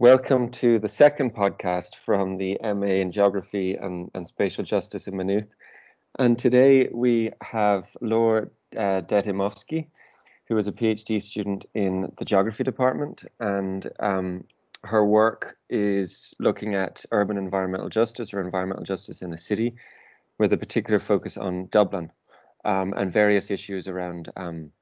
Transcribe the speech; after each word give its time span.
Welcome 0.00 0.48
to 0.52 0.78
the 0.78 0.88
second 0.88 1.34
podcast 1.34 1.94
from 1.94 2.38
the 2.38 2.58
MA 2.62 2.86
in 2.86 3.12
Geography 3.12 3.74
and, 3.74 4.10
and 4.14 4.26
Spatial 4.26 4.64
Justice 4.64 5.06
in 5.06 5.14
Maynooth. 5.14 5.48
And 6.18 6.38
today 6.38 6.88
we 6.90 7.32
have 7.42 7.94
Laura 8.00 8.48
uh, 8.78 9.02
Detimovsky, 9.02 9.88
who 10.48 10.56
is 10.56 10.66
a 10.66 10.72
PhD 10.72 11.20
student 11.20 11.66
in 11.74 12.10
the 12.16 12.24
Geography 12.24 12.64
department. 12.64 13.24
And 13.40 13.90
um, 14.00 14.44
her 14.84 15.04
work 15.04 15.58
is 15.68 16.34
looking 16.40 16.74
at 16.74 17.04
urban 17.12 17.36
environmental 17.36 17.90
justice 17.90 18.32
or 18.32 18.40
environmental 18.40 18.84
justice 18.84 19.20
in 19.20 19.34
a 19.34 19.38
city, 19.38 19.74
with 20.38 20.50
a 20.54 20.56
particular 20.56 20.98
focus 20.98 21.36
on 21.36 21.66
Dublin 21.66 22.10
um, 22.64 22.94
and 22.96 23.12
various 23.12 23.50
issues 23.50 23.86
around 23.86 24.32
um, 24.34 24.72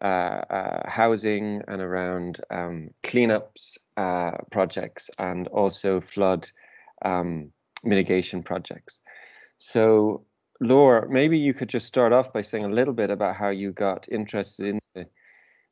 housing 0.00 1.62
and 1.68 1.80
around 1.80 2.40
um, 2.50 2.90
cleanups 3.02 3.78
uh, 3.96 4.32
projects 4.50 5.10
and 5.18 5.46
also 5.48 6.00
flood 6.00 6.48
um, 7.04 7.50
mitigation 7.84 8.42
projects. 8.42 8.98
So, 9.58 10.24
Laura, 10.60 11.08
maybe 11.08 11.38
you 11.38 11.54
could 11.54 11.68
just 11.68 11.86
start 11.86 12.12
off 12.12 12.32
by 12.32 12.42
saying 12.42 12.64
a 12.64 12.68
little 12.68 12.94
bit 12.94 13.10
about 13.10 13.36
how 13.36 13.48
you 13.48 13.72
got 13.72 14.06
interested 14.10 14.66
in 14.66 14.78
the, 14.94 15.06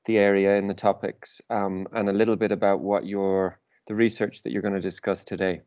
the 0.06 0.18
area, 0.18 0.56
in 0.56 0.68
the 0.68 0.74
topics, 0.74 1.40
um, 1.50 1.86
and 1.92 2.08
a 2.08 2.12
little 2.12 2.36
bit 2.36 2.52
about 2.52 2.80
what 2.80 3.06
your 3.06 3.58
the 3.86 3.94
research 3.94 4.42
that 4.42 4.50
you're 4.50 4.62
going 4.62 4.74
to 4.74 4.80
discuss 4.80 5.24
today. 5.24 5.60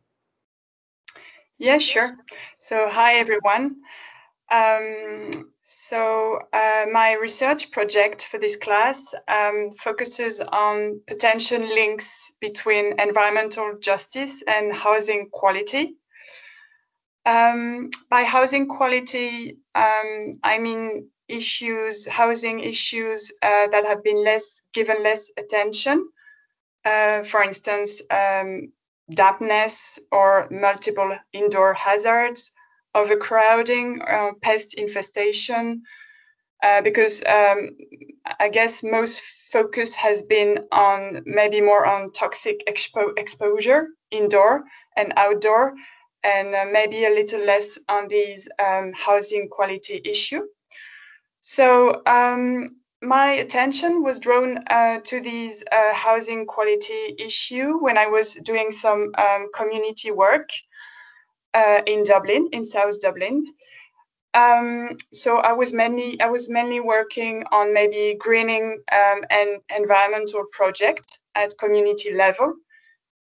Yeah, 1.60 1.78
sure. 1.78 2.16
So, 2.60 2.90
hi 2.90 3.16
everyone. 3.16 3.78
Um, 4.52 5.52
so 5.70 6.40
uh, 6.54 6.86
my 6.94 7.12
research 7.12 7.72
project 7.72 8.28
for 8.32 8.40
this 8.40 8.56
class 8.56 9.14
um, 9.28 9.70
focuses 9.84 10.40
on 10.40 11.02
potential 11.08 11.60
links 11.60 12.32
between 12.40 12.98
environmental 12.98 13.78
justice 13.82 14.42
and 14.48 14.74
housing 14.74 15.28
quality. 15.30 15.98
Um, 17.26 17.90
by 18.10 18.24
housing 18.24 18.70
quality, 18.70 19.58
um, 19.76 20.40
I 20.42 20.58
mean 20.58 21.10
issues, 21.28 22.08
housing 22.08 22.62
issues 22.62 23.30
uh, 23.42 23.68
that 23.68 23.84
have 23.84 24.02
been 24.06 24.24
less 24.24 24.62
given 24.74 25.04
less 25.04 25.30
attention. 25.38 26.08
Uh, 26.86 27.24
for 27.24 27.44
instance, 27.44 28.02
um, 28.10 28.72
dampness 29.14 30.00
or 30.14 30.48
multiple 30.50 31.14
indoor 31.34 31.74
hazards, 31.74 32.54
overcrowding, 32.98 34.02
uh, 34.02 34.32
pest 34.42 34.74
infestation, 34.74 35.82
uh, 36.64 36.82
because 36.82 37.24
um, 37.28 37.70
I 38.40 38.50
guess 38.50 38.84
most 38.84 39.22
focus 39.52 39.94
has 39.96 40.22
been 40.22 40.60
on 40.72 41.22
maybe 41.26 41.62
more 41.62 41.86
on 41.86 42.12
toxic 42.12 42.64
expo- 42.68 43.18
exposure 43.18 43.88
indoor 44.12 44.64
and 44.98 45.14
outdoor, 45.16 45.74
and 46.24 46.56
uh, 46.56 46.66
maybe 46.72 47.06
a 47.06 47.10
little 47.10 47.44
less 47.46 47.78
on 47.88 48.08
these 48.08 48.48
um, 48.60 48.92
housing 48.96 49.48
quality 49.50 50.02
issue. 50.04 50.42
So 51.42 52.02
um, 52.06 52.68
my 53.02 53.32
attention 53.44 54.04
was 54.04 54.20
drawn 54.20 54.58
uh, 54.70 55.00
to 55.06 55.22
these 55.22 55.64
uh, 55.72 55.94
housing 55.94 56.46
quality 56.46 57.16
issue 57.20 57.78
when 57.80 57.98
I 57.98 58.08
was 58.08 58.34
doing 58.44 58.72
some 58.72 59.12
um, 59.18 59.48
community 59.54 60.12
work 60.12 60.50
uh, 61.54 61.82
in 61.86 62.04
Dublin, 62.04 62.50
in 62.52 62.66
South 62.66 63.00
Dublin. 63.02 63.46
Um, 64.34 64.98
so 65.14 65.38
I 65.38 65.54
was 65.54 65.74
mainly 65.74 66.20
I 66.22 66.30
was 66.30 66.50
mainly 66.50 66.80
working 66.80 67.44
on 67.52 67.74
maybe 67.74 68.16
greening 68.20 68.78
um, 68.92 69.22
and 69.30 69.62
environmental 69.76 70.46
project 70.52 71.20
at 71.36 71.58
community 71.58 72.14
level. 72.14 72.54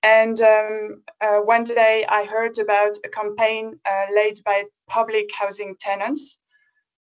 And 0.03 0.41
um, 0.41 1.03
uh, 1.21 1.39
one 1.39 1.63
day 1.63 2.05
I 2.09 2.23
heard 2.25 2.57
about 2.59 2.97
a 3.05 3.09
campaign 3.09 3.79
uh, 3.85 4.05
led 4.13 4.35
by 4.43 4.65
public 4.87 5.29
housing 5.33 5.75
tenants 5.79 6.39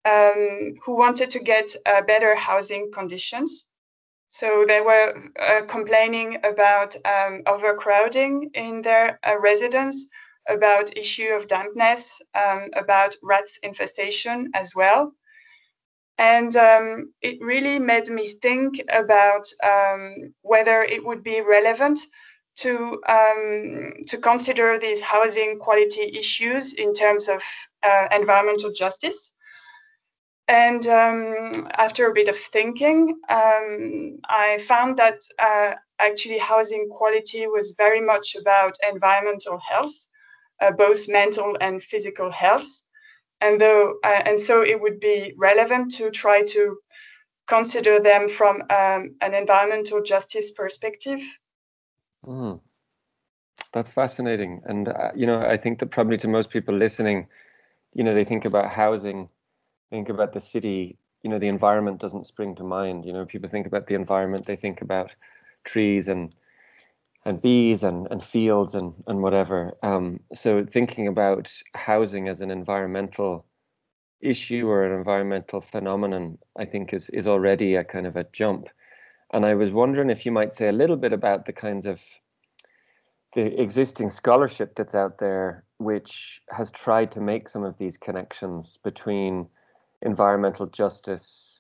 um, 0.06 0.75
who 0.84 0.97
wanted 0.97 1.31
to 1.31 1.41
get 1.41 1.75
uh, 1.84 2.03
better 2.03 2.34
housing 2.34 2.91
conditions. 2.93 3.69
So 4.28 4.65
they 4.67 4.81
were 4.81 5.15
uh, 5.41 5.62
complaining 5.67 6.38
about 6.44 6.97
um, 7.05 7.43
overcrowding 7.47 8.50
in 8.55 8.83
their 8.83 9.19
uh, 9.27 9.38
residence, 9.41 10.09
about 10.49 10.97
issue 10.97 11.29
of 11.29 11.49
dampness, 11.49 12.21
um, 12.34 12.69
about 12.75 13.15
rats 13.23 13.59
infestation 13.62 14.51
as 14.55 14.75
well. 14.75 15.12
And 16.19 16.57
um, 16.57 17.12
it 17.21 17.37
really 17.41 17.79
made 17.79 18.09
me 18.09 18.29
think 18.41 18.81
about 18.89 19.47
um, 19.62 20.35
whether 20.43 20.83
it 20.83 21.05
would 21.05 21.23
be 21.23 21.43
relevant 21.43 22.01
to 22.56 23.03
um, 23.06 23.93
to 24.06 24.17
consider 24.17 24.79
these 24.79 25.01
housing 25.01 25.59
quality 25.59 26.11
issues 26.19 26.73
in 26.73 26.95
terms 26.95 27.29
of 27.29 27.43
uh, 27.83 28.09
environmental 28.12 28.73
justice. 28.73 29.35
And 30.49 30.87
um, 30.87 31.69
after 31.75 32.09
a 32.09 32.15
bit 32.15 32.29
of 32.29 32.39
thinking, 32.39 33.19
um, 33.29 34.19
I 34.29 34.65
found 34.67 34.97
that 34.97 35.19
uh, 35.39 35.75
actually 35.99 36.39
housing 36.39 36.89
quality 36.89 37.47
was 37.47 37.75
very 37.77 38.01
much 38.01 38.37
about 38.37 38.79
environmental 38.89 39.59
health 39.59 40.06
uh, 40.61 40.72
both 40.72 41.09
mental 41.09 41.56
and 41.61 41.83
physical 41.83 42.31
health. 42.31 42.69
And 43.41 43.61
though, 43.61 43.97
uh, 44.03 44.22
and 44.25 44.41
so 44.41 44.62
it 44.62 44.81
would 44.81 44.99
be 45.00 45.34
relevant 45.37 45.94
to 45.97 46.11
try 46.11 46.43
to 46.43 46.78
consider 47.47 48.00
them 48.00 48.28
from 48.28 48.62
um, 48.71 49.15
an 49.21 49.34
environmental 49.34 50.03
justice 50.03 50.50
perspective. 50.50 51.21
Mm. 52.25 52.61
That's 53.72 53.91
fascinating, 53.91 54.62
and 54.65 54.89
uh, 54.89 55.11
you 55.15 55.27
know, 55.27 55.41
I 55.41 55.56
think 55.56 55.78
that 55.81 55.91
probably 55.91 56.17
to 56.19 56.28
most 56.28 56.50
people 56.50 56.75
listening, 56.75 57.27
you 57.93 58.05
know, 58.05 58.15
they 58.15 58.25
think 58.25 58.44
about 58.44 58.71
housing, 58.71 59.28
think 59.91 60.09
about 60.09 60.33
the 60.33 60.41
city. 60.41 60.99
You 61.23 61.31
know, 61.31 61.38
the 61.38 61.49
environment 61.49 62.00
doesn't 62.00 62.27
spring 62.27 62.55
to 62.56 62.65
mind. 62.65 63.05
You 63.05 63.12
know, 63.12 63.27
people 63.27 63.49
think 63.49 63.67
about 63.67 63.87
the 63.87 63.94
environment, 63.94 64.47
they 64.47 64.56
think 64.56 64.81
about 64.81 65.11
trees 65.65 66.09
and 66.09 66.34
and 67.26 67.42
bees 67.42 67.82
and, 67.82 68.06
and 68.10 68.22
fields 68.22 68.75
and, 68.75 68.94
and 69.09 69.20
whatever. 69.20 69.76
Um, 69.82 70.20
so 70.32 70.64
thinking 70.64 71.09
about 71.09 71.53
housing 71.75 72.28
as 72.28 72.41
an 72.41 72.53
environmental 72.53 73.44
issue 74.20 74.69
or 74.69 74.84
an 74.84 74.97
environmental 74.97 75.60
phenomenon, 75.60 76.38
I 76.56 76.64
think 76.64 76.94
is 76.94 77.10
is 77.10 77.26
already 77.26 77.75
a 77.75 77.84
kind 77.84 78.06
of 78.06 78.16
a 78.16 78.25
jump. 78.32 78.69
And 79.32 79.44
I 79.44 79.54
was 79.54 79.72
wondering 79.72 80.09
if 80.09 80.25
you 80.25 80.31
might 80.31 80.54
say 80.54 80.69
a 80.69 80.72
little 80.72 80.97
bit 80.97 81.12
about 81.12 81.47
the 81.47 81.53
kinds 81.53 81.84
of 81.84 82.00
the 83.34 83.60
existing 83.60 84.10
scholarship 84.10 84.76
that's 84.76 84.94
out 84.94 85.19
there, 85.19 85.64
which 85.78 86.41
has 86.50 86.70
tried 86.70 87.10
to 87.12 87.20
make 87.20 87.48
some 87.48 87.64
of 87.64 87.76
these 87.76 87.98
connections 87.98 88.78
between 88.84 89.48
environmental 90.00 90.66
justice 90.66 91.56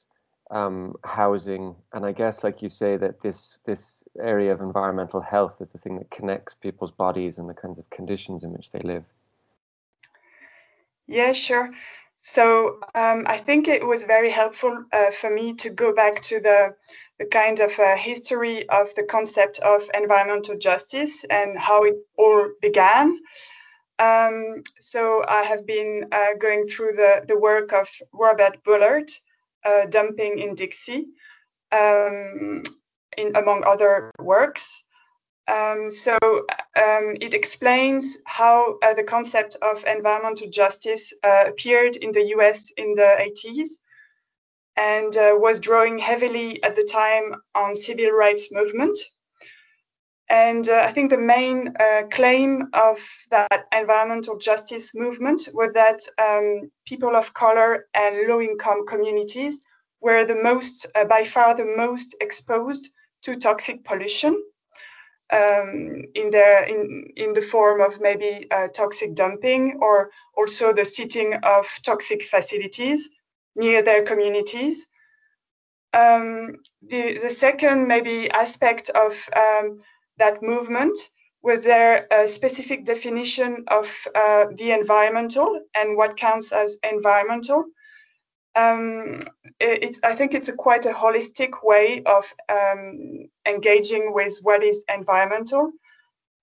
um, 0.50 0.94
housing, 1.04 1.74
and 1.92 2.06
I 2.06 2.12
guess, 2.12 2.44
like 2.44 2.62
you 2.62 2.68
say, 2.68 2.96
that 2.96 3.20
this 3.22 3.58
this 3.66 4.04
area 4.20 4.52
of 4.52 4.60
environmental 4.60 5.20
health 5.20 5.56
is 5.60 5.70
the 5.72 5.78
thing 5.78 5.98
that 5.98 6.10
connects 6.10 6.54
people's 6.54 6.92
bodies 6.92 7.38
and 7.38 7.48
the 7.48 7.54
kinds 7.54 7.78
of 7.78 7.90
conditions 7.90 8.44
in 8.44 8.52
which 8.52 8.70
they 8.70 8.80
live. 8.80 9.04
Yeah, 11.06 11.32
sure. 11.32 11.68
So 12.20 12.80
um, 12.94 13.24
I 13.26 13.38
think 13.38 13.68
it 13.68 13.86
was 13.86 14.02
very 14.02 14.30
helpful 14.30 14.84
uh, 14.92 15.10
for 15.12 15.30
me 15.30 15.54
to 15.54 15.70
go 15.70 15.94
back 15.94 16.22
to 16.22 16.40
the, 16.40 16.74
the 17.18 17.26
kind 17.26 17.60
of 17.60 17.78
uh, 17.78 17.96
history 17.96 18.68
of 18.68 18.92
the 18.96 19.04
concept 19.04 19.60
of 19.60 19.88
environmental 19.94 20.58
justice 20.58 21.24
and 21.30 21.56
how 21.56 21.84
it 21.84 21.94
all 22.18 22.48
began. 22.60 23.20
Um, 23.98 24.64
so 24.80 25.24
I 25.28 25.42
have 25.42 25.66
been 25.66 26.08
uh, 26.12 26.34
going 26.38 26.66
through 26.66 26.96
the, 26.96 27.24
the 27.28 27.38
work 27.38 27.72
of 27.72 27.88
Robert 28.12 28.62
Bullard, 28.64 29.10
dumping 29.90 30.38
in 30.38 30.54
Dixie, 30.54 31.06
um, 31.72 32.62
in 33.16 33.34
among 33.36 33.64
other 33.64 34.10
works. 34.20 34.84
Um, 35.48 35.90
so 35.90 36.16
um, 36.22 37.14
it 37.20 37.32
explains 37.32 38.18
how 38.24 38.78
uh, 38.82 38.94
the 38.94 39.04
concept 39.04 39.56
of 39.62 39.84
environmental 39.84 40.50
justice 40.50 41.12
uh, 41.22 41.44
appeared 41.46 41.96
in 41.96 42.10
the 42.12 42.24
US 42.36 42.70
in 42.76 42.94
the 42.94 43.16
80s 43.20 43.68
and 44.76 45.16
uh, 45.16 45.34
was 45.36 45.60
drawing 45.60 45.98
heavily 45.98 46.62
at 46.62 46.76
the 46.76 46.82
time 46.84 47.34
on 47.54 47.76
civil 47.76 48.10
rights 48.10 48.52
movement. 48.52 48.98
And 50.28 50.68
uh, 50.68 50.82
I 50.84 50.92
think 50.92 51.10
the 51.10 51.18
main 51.18 51.72
uh, 51.78 52.02
claim 52.10 52.68
of 52.72 52.98
that 53.30 53.66
environmental 53.72 54.36
justice 54.38 54.92
movement 54.94 55.48
was 55.54 55.70
that 55.74 56.00
um, 56.18 56.70
people 56.84 57.14
of 57.14 57.32
color 57.34 57.86
and 57.94 58.26
low 58.26 58.40
income 58.40 58.86
communities 58.86 59.60
were 60.00 60.24
the 60.24 60.34
most, 60.34 60.86
uh, 60.96 61.04
by 61.04 61.22
far, 61.22 61.54
the 61.54 61.64
most 61.76 62.16
exposed 62.20 62.88
to 63.22 63.36
toxic 63.36 63.84
pollution 63.84 64.42
um, 65.32 66.02
in 66.14 66.30
their 66.30 66.62
in 66.64 67.04
in 67.16 67.32
the 67.32 67.40
form 67.40 67.80
of 67.80 68.00
maybe 68.00 68.46
uh, 68.50 68.68
toxic 68.68 69.14
dumping 69.14 69.78
or 69.80 70.10
also 70.36 70.72
the 70.72 70.84
sitting 70.84 71.34
of 71.42 71.66
toxic 71.82 72.22
facilities 72.22 73.10
near 73.56 73.82
their 73.82 74.04
communities. 74.04 74.86
Um, 75.92 76.56
the 76.82 77.18
the 77.18 77.30
second 77.30 77.88
maybe 77.88 78.30
aspect 78.30 78.90
of 78.90 79.12
um, 79.34 79.80
that 80.18 80.42
movement 80.42 80.98
with 81.42 81.64
their 81.64 82.06
a 82.10 82.26
specific 82.26 82.84
definition 82.84 83.64
of 83.68 83.88
uh, 84.14 84.46
the 84.56 84.72
environmental 84.72 85.60
and 85.74 85.96
what 85.96 86.16
counts 86.16 86.52
as 86.52 86.76
environmental? 86.82 87.64
Um, 88.56 89.20
it's, 89.60 90.00
I 90.02 90.14
think 90.14 90.34
it's 90.34 90.48
a 90.48 90.54
quite 90.54 90.86
a 90.86 90.90
holistic 90.90 91.62
way 91.62 92.02
of 92.04 92.24
um, 92.48 93.28
engaging 93.46 94.12
with 94.14 94.38
what 94.42 94.62
is 94.62 94.84
environmental. 94.92 95.72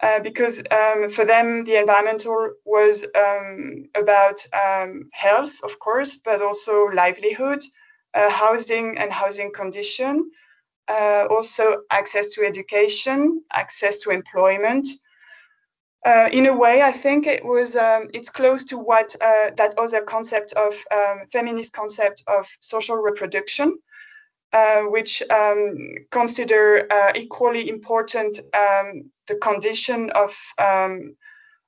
Uh, 0.01 0.19
because 0.19 0.61
um, 0.71 1.09
for 1.09 1.23
them, 1.23 1.63
the 1.63 1.77
environmental 1.79 2.51
was 2.65 3.05
um, 3.15 3.85
about 3.95 4.45
um, 4.53 5.09
health, 5.13 5.53
of 5.63 5.79
course, 5.79 6.17
but 6.17 6.41
also 6.41 6.85
livelihood, 6.93 7.63
uh, 8.13 8.29
housing 8.29 8.97
and 8.97 9.11
housing 9.13 9.51
condition, 9.53 10.29
uh, 10.88 11.27
also 11.30 11.81
access 11.91 12.30
to 12.30 12.45
education, 12.45 13.41
access 13.51 13.97
to 14.00 14.12
employment. 14.12 14.88
Uh, 16.06 16.27
in 16.33 16.47
a 16.47 16.56
way, 16.56 16.81
I 16.81 16.91
think 16.91 17.27
it 17.27 17.45
was 17.45 17.75
um, 17.75 18.09
it's 18.13 18.30
close 18.30 18.65
to 18.65 18.77
what 18.77 19.15
uh, 19.21 19.51
that 19.57 19.74
other 19.77 20.01
concept 20.01 20.51
of 20.53 20.74
um, 20.91 21.21
feminist 21.31 21.71
concept 21.71 22.24
of 22.27 22.45
social 22.59 22.97
reproduction, 22.97 23.77
uh, 24.51 24.81
which 24.81 25.24
um, 25.30 25.95
consider 26.12 26.91
uh, 26.91 27.13
equally 27.15 27.69
important 27.69 28.38
um, 28.53 29.09
the 29.27 29.36
condition 29.36 30.09
of 30.12 30.36
um, 30.57 31.15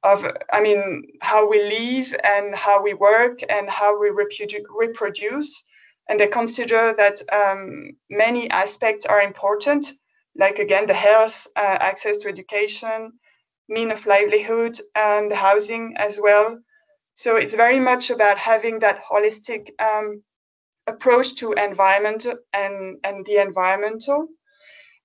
of 0.04 0.26
I 0.52 0.62
mean 0.62 1.04
how 1.22 1.48
we 1.48 1.64
live 1.64 2.14
and 2.24 2.54
how 2.54 2.82
we 2.82 2.94
work 2.94 3.40
and 3.50 3.70
how 3.70 3.98
we 3.98 4.10
reprodu- 4.10 4.66
reproduce 4.70 5.64
and 6.10 6.20
they 6.20 6.28
consider 6.28 6.94
that 6.98 7.22
um, 7.34 7.92
many 8.10 8.50
aspects 8.50 9.06
are 9.06 9.22
important, 9.22 9.94
like 10.36 10.60
again 10.60 10.86
the 10.86 10.94
health, 10.94 11.48
uh, 11.56 11.78
access 11.80 12.18
to 12.18 12.30
education, 12.30 13.12
mean 13.70 13.92
of 13.92 14.06
livelihood, 14.06 14.80
and 14.96 15.32
the 15.32 15.36
housing 15.36 15.94
as 15.98 16.20
well. 16.22 16.60
So 17.16 17.38
it's 17.38 17.54
very 17.54 17.80
much 17.80 18.10
about 18.10 18.38
having 18.38 18.80
that 18.80 19.02
holistic 19.04 19.70
um, 19.82 20.22
approach 20.88 21.36
to 21.36 21.54
environment 21.54 22.26
and, 22.54 22.98
and 23.04 23.26
the 23.26 23.38
environmental. 23.38 24.28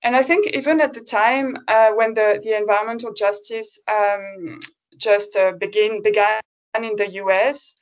And 0.03 0.15
I 0.15 0.23
think 0.23 0.47
even 0.47 0.81
at 0.81 0.93
the 0.93 1.01
time 1.01 1.57
uh, 1.67 1.91
when 1.91 2.13
the, 2.13 2.39
the 2.43 2.57
environmental 2.57 3.13
justice 3.13 3.79
um, 3.87 4.59
just 4.97 5.35
uh, 5.35 5.53
begin 5.59 6.01
began 6.01 6.41
in 6.75 6.95
the 6.95 7.09
US, 7.13 7.75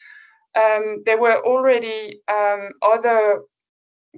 um, 0.56 1.04
there 1.06 1.20
were 1.20 1.44
already 1.46 2.22
um, 2.28 2.70
other 2.82 3.44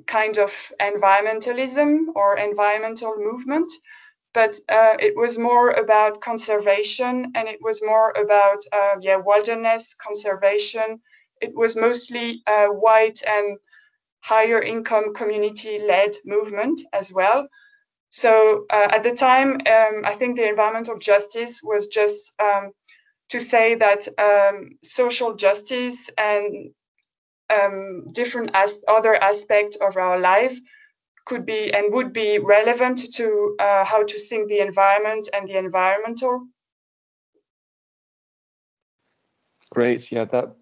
kind 0.08 0.38
of 0.38 0.52
environmentalism 0.80 2.08
or 2.16 2.38
environmental 2.38 3.16
movement, 3.18 3.72
but 4.34 4.56
uh, 4.70 4.96
it 5.00 5.16
was 5.16 5.38
more 5.38 5.72
about 5.72 6.22
conservation 6.22 7.32
and 7.36 7.48
it 7.50 7.60
was 7.62 7.84
more 7.84 8.12
about 8.12 8.62
uh, 8.74 8.96
yeah 9.02 9.18
wilderness 9.18 9.94
conservation. 9.96 11.02
It 11.42 11.56
was 11.56 11.76
mostly 11.76 12.42
uh, 12.48 12.68
white 12.68 13.22
and 13.28 13.58
higher 14.22 14.62
income 14.62 15.14
community 15.14 15.80
led 15.80 16.16
movement 16.26 16.82
as 16.94 17.12
well. 17.14 17.48
So 18.10 18.66
uh, 18.70 18.90
at 18.92 19.04
the 19.04 19.12
time, 19.14 19.54
um, 19.76 20.04
I 20.06 20.14
think 20.16 20.36
the 20.38 20.48
environmental 20.50 20.98
justice 20.98 21.62
was 21.64 21.88
just 21.88 22.34
um, 22.42 22.72
to 23.32 23.40
say 23.40 23.76
that 23.76 24.08
um, 24.20 24.78
social 24.84 25.34
justice 25.36 26.10
and 26.18 26.72
um, 27.50 28.06
different 28.12 28.52
as 28.54 28.80
other 28.90 29.16
aspects 29.16 29.78
of 29.78 29.96
our 29.96 30.20
life 30.20 30.58
could 31.26 31.46
be 31.46 31.74
and 31.74 31.94
would 31.94 32.12
be 32.12 32.40
relevant 32.40 33.14
to 33.14 33.56
uh, 33.60 33.86
how 33.86 34.04
to 34.04 34.20
think 34.20 34.50
the 34.50 34.60
environment 34.60 35.30
and 35.34 35.48
the 35.48 35.58
environmental. 35.58 36.46
Great, 39.70 40.12
yeah, 40.12 40.26
that 40.26 40.54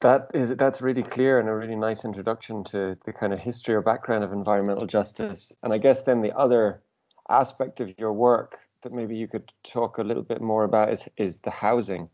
that 0.00 0.30
is 0.34 0.56
that's 0.56 0.82
really 0.82 1.04
clear 1.04 1.38
and 1.38 1.48
a 1.48 1.54
really 1.54 1.76
nice 1.76 2.04
introduction 2.04 2.64
to 2.64 2.96
the 3.06 3.12
kind 3.12 3.32
of 3.32 3.38
history 3.38 3.76
or 3.76 3.80
background 3.80 4.24
of 4.24 4.32
environmental 4.32 4.88
justice. 4.88 5.52
And 5.62 5.72
I 5.72 5.78
guess 5.78 6.02
then 6.02 6.20
the 6.20 6.36
other 6.36 6.82
aspect 7.28 7.78
of 7.78 7.96
your 7.96 8.12
work 8.12 8.58
that 8.84 8.92
maybe 8.92 9.16
you 9.16 9.26
could 9.26 9.52
talk 9.64 9.98
a 9.98 10.02
little 10.02 10.22
bit 10.22 10.40
more 10.40 10.62
about 10.62 10.92
is 10.92 11.08
is 11.16 11.38
the 11.38 11.50
housing. 11.50 12.08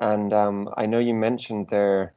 And 0.00 0.32
um, 0.32 0.68
I 0.76 0.86
know 0.86 0.98
you 0.98 1.14
mentioned 1.14 1.68
there, 1.70 2.14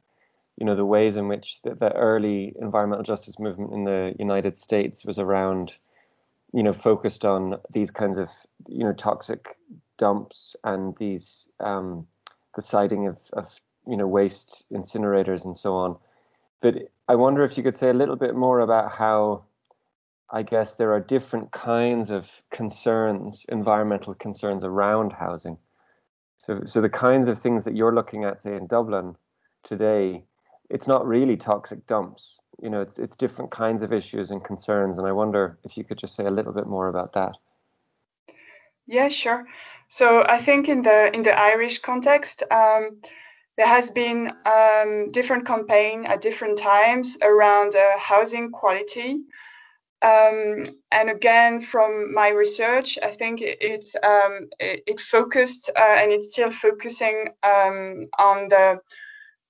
you 0.56 0.66
know, 0.66 0.76
the 0.76 0.84
ways 0.84 1.16
in 1.16 1.28
which 1.28 1.60
the, 1.62 1.74
the, 1.74 1.92
early 1.94 2.52
environmental 2.60 3.04
justice 3.04 3.38
movement 3.38 3.72
in 3.72 3.84
the 3.84 4.14
United 4.18 4.56
States 4.58 5.04
was 5.04 5.18
around, 5.18 5.76
you 6.52 6.62
know, 6.62 6.72
focused 6.72 7.24
on 7.24 7.56
these 7.72 7.90
kinds 7.90 8.18
of, 8.18 8.30
you 8.68 8.84
know, 8.84 8.92
toxic 8.92 9.56
dumps 9.96 10.56
and 10.64 10.96
these 10.98 11.48
um, 11.60 12.06
the 12.56 12.62
siting 12.62 13.06
of, 13.06 13.18
of, 13.32 13.60
you 13.86 13.96
know, 13.96 14.06
waste 14.06 14.64
incinerators 14.72 15.44
and 15.44 15.56
so 15.56 15.74
on. 15.74 15.96
But 16.60 16.74
I 17.08 17.14
wonder 17.14 17.44
if 17.44 17.56
you 17.56 17.62
could 17.62 17.76
say 17.76 17.90
a 17.90 17.94
little 17.94 18.16
bit 18.16 18.34
more 18.34 18.58
about 18.60 18.90
how 18.90 19.44
I 20.30 20.42
guess 20.42 20.74
there 20.74 20.92
are 20.92 21.00
different 21.00 21.50
kinds 21.52 22.10
of 22.10 22.42
concerns, 22.50 23.46
environmental 23.48 24.14
concerns 24.14 24.62
around 24.62 25.12
housing. 25.12 25.56
So, 26.38 26.60
so 26.64 26.80
the 26.80 26.88
kinds 26.88 27.28
of 27.28 27.38
things 27.38 27.64
that 27.64 27.76
you're 27.76 27.94
looking 27.94 28.24
at, 28.24 28.42
say 28.42 28.54
in 28.54 28.66
Dublin 28.66 29.16
today, 29.62 30.24
it's 30.70 30.86
not 30.86 31.06
really 31.06 31.36
toxic 31.36 31.86
dumps. 31.86 32.38
You 32.62 32.70
know, 32.70 32.80
it's 32.80 32.98
it's 32.98 33.16
different 33.16 33.50
kinds 33.50 33.82
of 33.82 33.92
issues 33.92 34.30
and 34.30 34.42
concerns. 34.44 34.98
And 34.98 35.06
I 35.06 35.12
wonder 35.12 35.58
if 35.64 35.76
you 35.76 35.84
could 35.84 35.98
just 35.98 36.14
say 36.14 36.26
a 36.26 36.30
little 36.30 36.52
bit 36.52 36.66
more 36.66 36.88
about 36.88 37.12
that. 37.14 37.36
Yeah, 38.86 39.08
sure. 39.08 39.46
So 39.88 40.24
I 40.26 40.38
think 40.38 40.68
in 40.68 40.82
the 40.82 41.14
in 41.14 41.22
the 41.22 41.38
Irish 41.38 41.78
context, 41.78 42.42
um, 42.50 43.00
there 43.56 43.66
has 43.66 43.90
been 43.90 44.32
um, 44.44 45.10
different 45.10 45.46
campaign 45.46 46.06
at 46.06 46.20
different 46.20 46.58
times 46.58 47.16
around 47.22 47.74
uh, 47.74 47.98
housing 47.98 48.50
quality. 48.50 49.20
Um, 50.00 50.64
and 50.92 51.10
again, 51.10 51.60
from 51.60 52.14
my 52.14 52.28
research, 52.28 52.98
I 53.02 53.10
think 53.10 53.40
it, 53.40 53.58
it's 53.60 53.96
um, 53.96 54.48
it, 54.60 54.82
it, 54.86 55.00
focused 55.00 55.70
uh, 55.76 55.96
and 55.98 56.12
it's 56.12 56.30
still 56.32 56.52
focusing 56.52 57.28
um, 57.42 58.06
on 58.18 58.48
the 58.48 58.78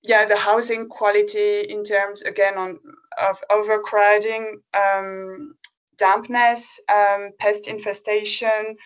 yeah 0.03 0.25
the 0.25 0.37
housing 0.37 0.89
quality 0.89 1.61
in 1.69 1.85
terms 1.85 2.23
again 2.23 2.57
on 2.57 2.79
of 3.23 3.39
overcrowding, 3.51 4.61
um, 4.73 5.55
dampness, 5.99 6.81
um, 6.89 7.31
pest 7.39 7.67
infestation, 7.69 8.77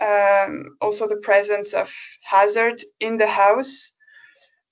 um, 0.00 0.76
also 0.80 1.08
the 1.08 1.20
presence 1.22 1.72
of 1.72 1.92
hazard 2.22 2.80
in 3.00 3.16
the 3.16 3.26
house. 3.26 3.91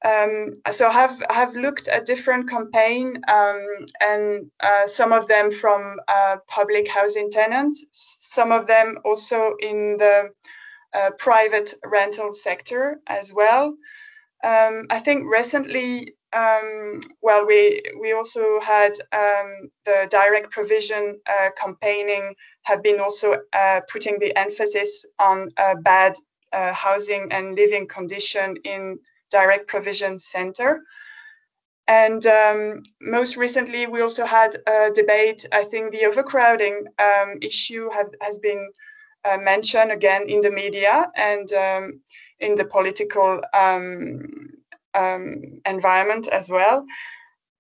Um, 0.03 0.55
so 0.73 0.89
I 0.89 0.93
have 0.93 1.23
I 1.29 1.35
have 1.35 1.55
looked 1.55 1.89
at 1.89 2.07
different 2.07 2.49
campaign 2.49 3.21
um, 3.29 3.67
and 4.01 4.51
uh, 4.61 4.87
some 4.87 5.13
of 5.13 5.29
them 5.29 5.51
from 5.51 6.01
uh, 6.09 6.37
public 6.47 6.89
housing 6.89 7.31
tenants, 7.31 7.85
some 7.93 8.51
of 8.51 8.67
them 8.67 8.99
also 9.05 9.57
in 9.61 9.97
the 9.99 10.31
uh, 10.95 11.11
private 11.19 11.75
rental 11.85 12.33
sector 12.33 13.01
as 13.09 13.35
well. 13.35 13.75
Um, 14.43 14.87
I 14.89 15.01
think 15.01 15.27
recently, 15.31 16.15
um, 16.33 17.01
well, 17.21 17.47
we 17.47 17.83
we 18.01 18.13
also 18.13 18.59
had 18.63 18.93
um, 19.13 19.71
the 19.85 20.09
direct 20.11 20.51
provision 20.51 21.21
uh, 21.29 21.51
campaigning 21.59 22.35
have 22.63 22.83
been 22.83 23.01
also 23.01 23.37
uh, 23.53 23.81
putting 23.93 24.19
the 24.19 24.35
emphasis 24.35 25.05
on 25.19 25.51
uh, 25.59 25.75
bad 25.83 26.15
housing 26.53 27.29
and 27.31 27.55
living 27.55 27.87
condition 27.87 28.57
in 28.65 28.99
direct 29.31 29.69
provision 29.69 30.19
center. 30.19 30.83
And 31.87 32.25
um, 32.27 32.83
most 33.01 33.37
recently, 33.37 33.87
we 33.87 34.01
also 34.01 34.25
had 34.25 34.57
a 34.67 34.91
debate. 34.95 35.47
I 35.53 35.65
think 35.65 35.91
the 35.91 36.05
overcrowding 36.07 36.87
um, 36.99 37.39
issue 37.43 37.91
have, 37.91 38.11
has 38.21 38.39
been 38.39 38.71
uh, 39.25 39.39
mentioned 39.39 39.91
again 39.91 40.29
in 40.29 40.41
the 40.41 40.51
media 40.51 41.11
and 41.17 41.53
um, 41.53 42.01
in 42.39 42.55
the 42.55 42.65
political 42.65 43.41
um, 43.53 44.21
um, 44.95 45.43
environment 45.67 46.29
as 46.29 46.49
well. 46.49 46.85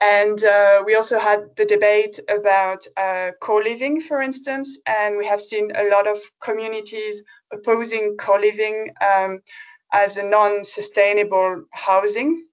And 0.01 0.43
uh, 0.45 0.83
we 0.87 0.95
also 0.95 1.19
had 1.19 1.41
the 1.57 1.67
debate 1.67 2.19
about 2.29 2.87
uh, 2.97 3.33
co 3.43 3.57
living, 3.57 4.01
for 4.01 4.23
instance, 4.23 4.79
and 4.87 5.17
we 5.19 5.27
have 5.27 5.43
seen 5.43 5.71
a 5.77 5.91
lot 5.91 6.07
of 6.07 6.19
communities 6.41 7.23
opposing 7.53 8.17
co 8.17 8.37
living. 8.37 8.93
As 9.93 10.17
a 10.17 10.23
non-sustainable 10.23 11.65
housing. 11.73 12.47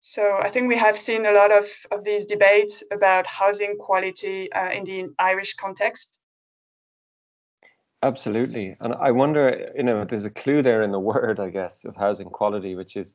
So 0.00 0.38
I 0.42 0.48
think 0.48 0.68
we 0.68 0.76
have 0.76 0.98
seen 0.98 1.26
a 1.26 1.32
lot 1.32 1.52
of, 1.52 1.64
of 1.90 2.04
these 2.04 2.24
debates 2.24 2.82
about 2.90 3.26
housing 3.26 3.76
quality 3.76 4.50
uh, 4.52 4.70
in 4.70 4.84
the 4.84 5.08
Irish 5.18 5.54
context. 5.54 6.20
Absolutely. 8.02 8.76
And 8.80 8.94
I 8.94 9.10
wonder, 9.10 9.72
you 9.76 9.82
know, 9.82 10.04
there's 10.04 10.24
a 10.24 10.30
clue 10.30 10.62
there 10.62 10.82
in 10.82 10.90
the 10.90 11.00
word, 11.12 11.38
I 11.38 11.50
guess, 11.50 11.84
of 11.84 11.96
housing 11.96 12.30
quality, 12.30 12.76
which 12.76 12.96
is, 12.96 13.14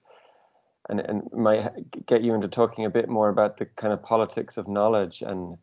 and, 0.90 1.00
and 1.00 1.24
might 1.34 1.72
get 2.06 2.22
you 2.22 2.36
into 2.36 2.48
talking 2.48 2.86
a 2.86 2.90
bit 2.90 3.10
more 3.10 3.30
about 3.30 3.58
the 3.58 3.66
kind 3.66 3.92
of 3.92 4.04
politics 4.04 4.58
of 4.58 4.68
knowledge 4.68 5.24
and 5.24 5.58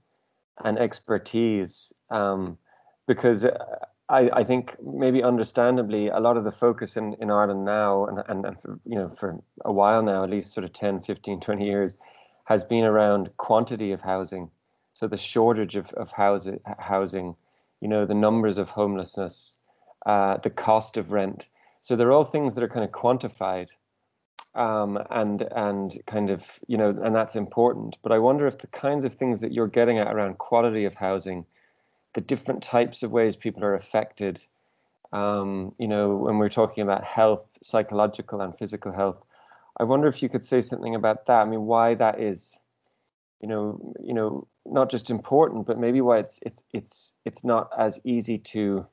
and 0.65 0.79
expertise. 0.79 1.93
Um, 2.11 2.59
because 3.07 3.45
uh, 3.45 3.59
I, 4.13 4.29
I 4.35 4.45
think 4.45 4.77
maybe 4.85 5.23
understandably 5.23 6.09
a 6.09 6.21
lot 6.21 6.37
of 6.37 6.45
the 6.45 6.53
focus 6.53 6.99
in, 6.99 7.15
in 7.15 7.31
Ireland 7.31 7.65
now 7.65 8.05
and, 8.05 8.23
and, 8.29 8.45
and 8.45 8.61
for, 8.61 8.79
you 8.85 8.95
know 8.95 9.09
for 9.09 9.43
a 9.65 9.73
while 9.73 10.03
now 10.03 10.23
at 10.23 10.31
least 10.31 10.53
sort 10.53 10.65
of 10.65 10.73
10 10.75 11.01
15 11.01 11.41
20 11.41 11.65
years 11.65 12.01
has 12.45 12.63
been 12.63 12.85
around 12.85 13.35
quantity 13.39 13.91
of 13.91 14.03
housing. 14.03 14.51
So 14.93 15.09
the 15.09 15.17
shortage 15.17 15.77
of, 15.77 15.93
of 15.95 16.13
housing 16.13 16.61
housing 16.79 17.35
you 17.81 17.89
know 17.89 18.05
the 18.05 18.15
numbers 18.15 18.59
of 18.59 18.69
homelessness 18.69 19.57
uh, 20.05 20.37
the 20.37 20.51
cost 20.51 20.97
of 20.99 21.11
rent. 21.11 21.49
So 21.79 21.97
they're 21.97 22.13
all 22.13 22.27
things 22.27 22.55
that 22.55 22.63
are 22.63 22.69
kind 22.69 22.85
of 22.85 22.91
quantified 22.91 23.69
um, 24.55 24.99
and 25.11 25.43
and 25.57 25.99
kind 26.07 26.29
of 26.29 26.61
you 26.67 26.77
know 26.77 26.91
and 26.91 27.17
that's 27.17 27.35
important. 27.35 27.97
But 28.03 28.13
I 28.13 28.19
wonder 28.19 28.47
if 28.47 28.59
the 28.59 28.67
kinds 28.67 29.07
of 29.07 29.15
things 29.15 29.41
that 29.41 29.53
you're 29.53 29.69
getting 29.69 29.99
at 29.99 30.13
around 30.13 30.37
quality 30.37 30.85
of 30.85 30.95
housing 30.95 31.47
the 32.15 32.21
different 32.21 32.63
types 32.63 33.03
of 33.03 33.11
ways 33.11 33.37
people 33.37 33.65
are 33.65 33.75
affected. 33.75 34.43
Um, 35.13 35.73
you 35.79 35.89
know, 35.89 36.17
when 36.17 36.39
we're 36.39 36.49
talking 36.49 36.83
about 36.83 37.05
health, 37.05 37.59
psychological 37.63 38.41
and 38.41 38.57
physical 38.57 38.93
health, 38.93 39.23
I 39.79 39.85
wonder 39.85 40.09
if 40.09 40.23
you 40.23 40.29
could 40.29 40.45
say 40.45 40.63
something 40.63 40.95
about 40.95 41.27
that. 41.27 41.43
I 41.43 41.45
mean, 41.45 41.63
why 41.63 41.95
that 41.95 42.21
is, 42.21 42.59
you 43.41 43.49
know, 43.49 43.95
you 44.03 44.15
know, 44.15 44.47
not 44.65 44.91
just 44.91 45.11
important, 45.11 45.67
but 45.67 45.79
maybe 45.79 46.01
why 46.01 46.19
it's 46.19 46.39
it's 46.43 46.65
it's 46.73 47.15
it's 47.25 47.45
not 47.45 47.71
as 47.77 47.99
easy 48.05 48.39
to 48.39 48.87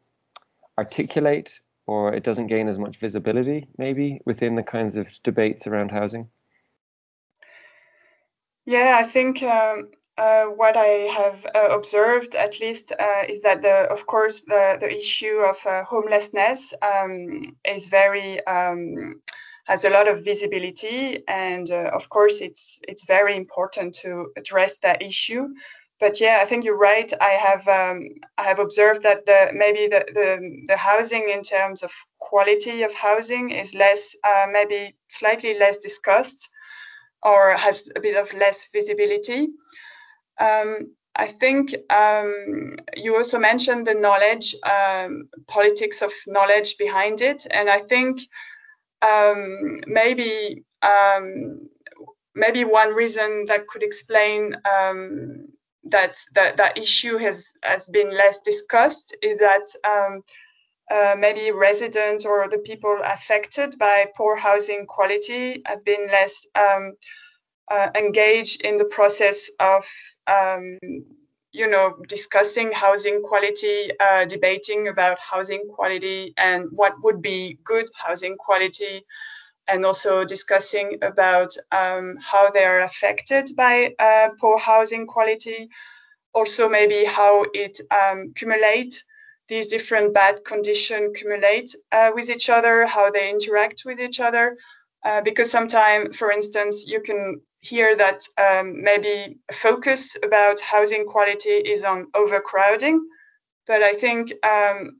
articulate 0.79 1.59
or 1.89 2.13
it 2.13 2.23
doesn't 2.23 2.47
gain 2.47 2.69
as 2.69 2.79
much 2.79 2.97
visibility 2.97 3.67
maybe 3.77 4.21
within 4.23 4.55
the 4.55 4.63
kinds 4.63 4.95
of 4.95 5.07
debates 5.23 5.67
around 5.67 5.91
housing 5.91 6.29
yeah 8.65 8.97
i 8.99 9.03
think 9.03 9.43
um, 9.43 9.89
uh, 10.19 10.45
what 10.47 10.75
I 10.75 11.07
have 11.15 11.45
uh, 11.55 11.69
observed, 11.71 12.35
at 12.35 12.59
least, 12.59 12.91
uh, 12.99 13.23
is 13.27 13.39
that 13.41 13.61
the, 13.61 13.89
of 13.89 14.05
course, 14.05 14.41
the, 14.41 14.77
the 14.79 14.93
issue 14.93 15.39
of 15.51 15.55
uh, 15.65 15.83
homelessness 15.85 16.73
um, 16.81 17.41
is 17.63 17.87
very 17.87 18.45
um, 18.45 19.21
has 19.65 19.85
a 19.85 19.89
lot 19.89 20.07
of 20.07 20.25
visibility, 20.25 21.23
and 21.27 21.71
uh, 21.71 21.91
of 21.93 22.09
course, 22.09 22.41
it's 22.41 22.79
it's 22.87 23.05
very 23.05 23.37
important 23.37 23.95
to 23.95 24.31
address 24.35 24.75
that 24.81 25.01
issue. 25.01 25.47
But 25.99 26.19
yeah, 26.19 26.39
I 26.41 26.45
think 26.45 26.65
you're 26.65 26.77
right. 26.77 27.11
I 27.21 27.31
have 27.47 27.67
um, 27.67 28.07
I 28.37 28.43
have 28.43 28.59
observed 28.59 29.03
that 29.03 29.25
the 29.25 29.51
maybe 29.53 29.87
the, 29.87 30.05
the 30.13 30.63
the 30.67 30.77
housing 30.77 31.29
in 31.29 31.43
terms 31.43 31.81
of 31.81 31.91
quality 32.19 32.83
of 32.83 32.93
housing 32.93 33.51
is 33.51 33.73
less 33.73 34.15
maybe 34.51 34.95
slightly 35.09 35.57
less 35.57 35.77
discussed 35.77 36.49
or 37.23 37.55
has 37.57 37.87
a 37.95 37.99
bit 37.99 38.15
of 38.15 38.33
less 38.33 38.67
visibility. 38.73 39.49
Um, 40.39 40.95
I 41.15 41.27
think 41.27 41.75
um, 41.89 42.77
you 42.95 43.15
also 43.15 43.39
mentioned 43.39 43.85
the 43.87 43.93
knowledge, 43.93 44.55
um, 44.63 45.27
politics 45.47 46.01
of 46.01 46.11
knowledge 46.27 46.77
behind 46.77 47.21
it, 47.21 47.45
and 47.51 47.69
I 47.69 47.79
think 47.79 48.21
um, 49.01 49.79
maybe 49.87 50.63
um, 50.81 51.59
maybe 52.35 52.63
one 52.63 52.93
reason 52.93 53.45
that 53.47 53.67
could 53.67 53.83
explain 53.83 54.55
um, 54.65 55.47
that, 55.83 56.17
that 56.35 56.57
that 56.57 56.77
issue 56.77 57.17
has 57.17 57.45
has 57.63 57.87
been 57.89 58.15
less 58.15 58.39
discussed 58.39 59.15
is 59.21 59.39
that 59.39 59.67
uh, 60.91 61.15
maybe 61.17 61.51
residents 61.51 62.25
or 62.25 62.47
the 62.49 62.57
people 62.59 62.97
affected 63.03 63.77
by 63.77 64.07
poor 64.17 64.35
housing 64.35 64.85
quality 64.87 65.61
have 65.65 65.83
been 65.85 66.07
less 66.07 66.45
um, 66.55 66.93
uh, 67.69 67.89
engaged 67.95 68.61
in 68.61 68.77
the 68.77 68.85
process 68.85 69.49
of 69.59 69.85
um, 70.27 70.77
you 71.51 71.67
know 71.67 71.95
discussing 72.07 72.71
housing 72.71 73.21
quality 73.23 73.89
uh, 73.99 74.25
debating 74.25 74.87
about 74.87 75.17
housing 75.19 75.67
quality 75.75 76.33
and 76.37 76.65
what 76.71 76.93
would 77.03 77.21
be 77.21 77.57
good 77.63 77.87
housing 77.95 78.35
quality 78.37 79.05
and 79.69 79.85
also 79.85 80.25
discussing 80.25 80.97
about 81.01 81.55
um, 81.71 82.17
how 82.19 82.49
they 82.51 82.65
are 82.65 82.81
affected 82.81 83.49
by 83.55 83.93
uh, 83.99 84.29
poor 84.39 84.57
housing 84.57 85.05
quality. 85.05 85.69
Also 86.33 86.67
maybe 86.67 87.05
how 87.05 87.45
it 87.53 87.79
um, 87.91 88.31
accumulate 88.31 89.03
these 89.47 89.67
different 89.67 90.13
bad 90.13 90.43
conditions 90.45 91.09
accumulate 91.09 91.75
uh, 91.91 92.11
with 92.13 92.29
each 92.29 92.49
other 92.49 92.85
how 92.85 93.09
they 93.09 93.29
interact 93.29 93.83
with 93.85 93.99
each 93.99 94.19
other. 94.19 94.57
Uh, 95.03 95.21
because 95.21 95.49
sometimes 95.49 96.17
for 96.17 96.31
instance 96.31 96.85
you 96.87 97.01
can 97.01 97.39
here 97.61 97.95
that 97.95 98.23
um, 98.37 98.81
maybe 98.81 99.37
focus 99.51 100.15
about 100.23 100.59
housing 100.59 101.05
quality 101.05 101.49
is 101.49 101.83
on 101.83 102.07
overcrowding, 102.15 103.05
but 103.67 103.83
I 103.83 103.93
think 103.93 104.33
um, 104.45 104.99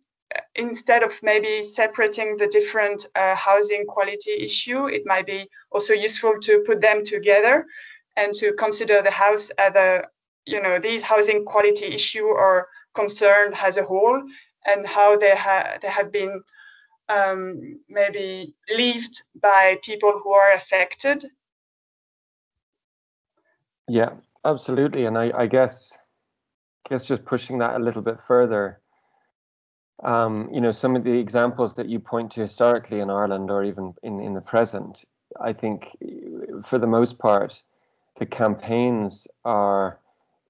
instead 0.56 1.04
of 1.04 1.18
maybe 1.24 1.62
separating 1.64 2.38
the 2.38 2.48
different 2.48 3.06
uh, 3.16 3.36
housing 3.36 3.86
quality 3.86 4.32
issue, 4.32 4.88
it 4.88 5.04
might 5.06 5.26
be 5.26 5.50
also 5.72 5.94
useful 5.94 6.36
to 6.42 6.64
put 6.66 6.82
them 6.82 7.04
together 7.04 7.66
and 8.18 8.34
to 8.36 8.54
consider 8.54 9.02
the 9.02 9.12
house 9.12 9.50
as 9.52 9.76
a, 9.76 10.04
you 10.46 10.62
know, 10.62 10.80
these 10.80 11.02
housing 11.02 11.46
quality 11.46 11.86
issue 11.86 12.26
or 12.26 12.68
concern 12.94 13.54
as 13.62 13.78
a 13.78 13.84
whole 13.84 14.22
and 14.68 14.86
how 14.86 15.18
they, 15.18 15.36
ha- 15.36 15.78
they 15.82 15.88
have 15.88 16.12
been 16.12 16.42
um, 17.08 17.80
maybe 17.88 18.54
lived 18.70 19.22
by 19.42 19.78
people 19.84 20.20
who 20.22 20.32
are 20.32 20.54
affected 20.54 21.26
yeah, 23.90 24.12
absolutely. 24.46 25.06
And 25.06 25.18
I, 25.18 25.32
I 25.36 25.48
guess, 25.48 25.98
guess 26.90 27.04
just 27.04 27.26
pushing 27.26 27.58
that 27.60 27.76
a 27.76 27.84
little 27.84 28.02
bit 28.02 28.22
further, 28.22 28.80
um, 30.04 30.50
you 30.54 30.62
know, 30.62 30.72
some 30.72 30.96
of 30.96 31.04
the 31.04 31.20
examples 31.20 31.74
that 31.76 31.90
you 31.90 32.00
point 32.00 32.32
to 32.34 32.42
historically 32.42 33.00
in 33.00 33.10
Ireland 33.10 33.52
or 33.52 33.64
even 33.64 33.94
in, 34.04 34.22
in 34.22 34.34
the 34.34 34.42
present, 34.42 35.04
I 35.42 35.54
think 35.54 35.98
for 36.64 36.78
the 36.78 36.88
most 36.88 37.20
part, 37.20 37.62
the 38.18 38.26
campaigns 38.26 39.28
are 39.44 40.00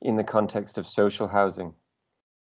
in 0.02 0.18
the 0.18 0.24
context 0.24 0.78
of 0.78 0.86
social 0.86 1.28
housing. 1.28 1.74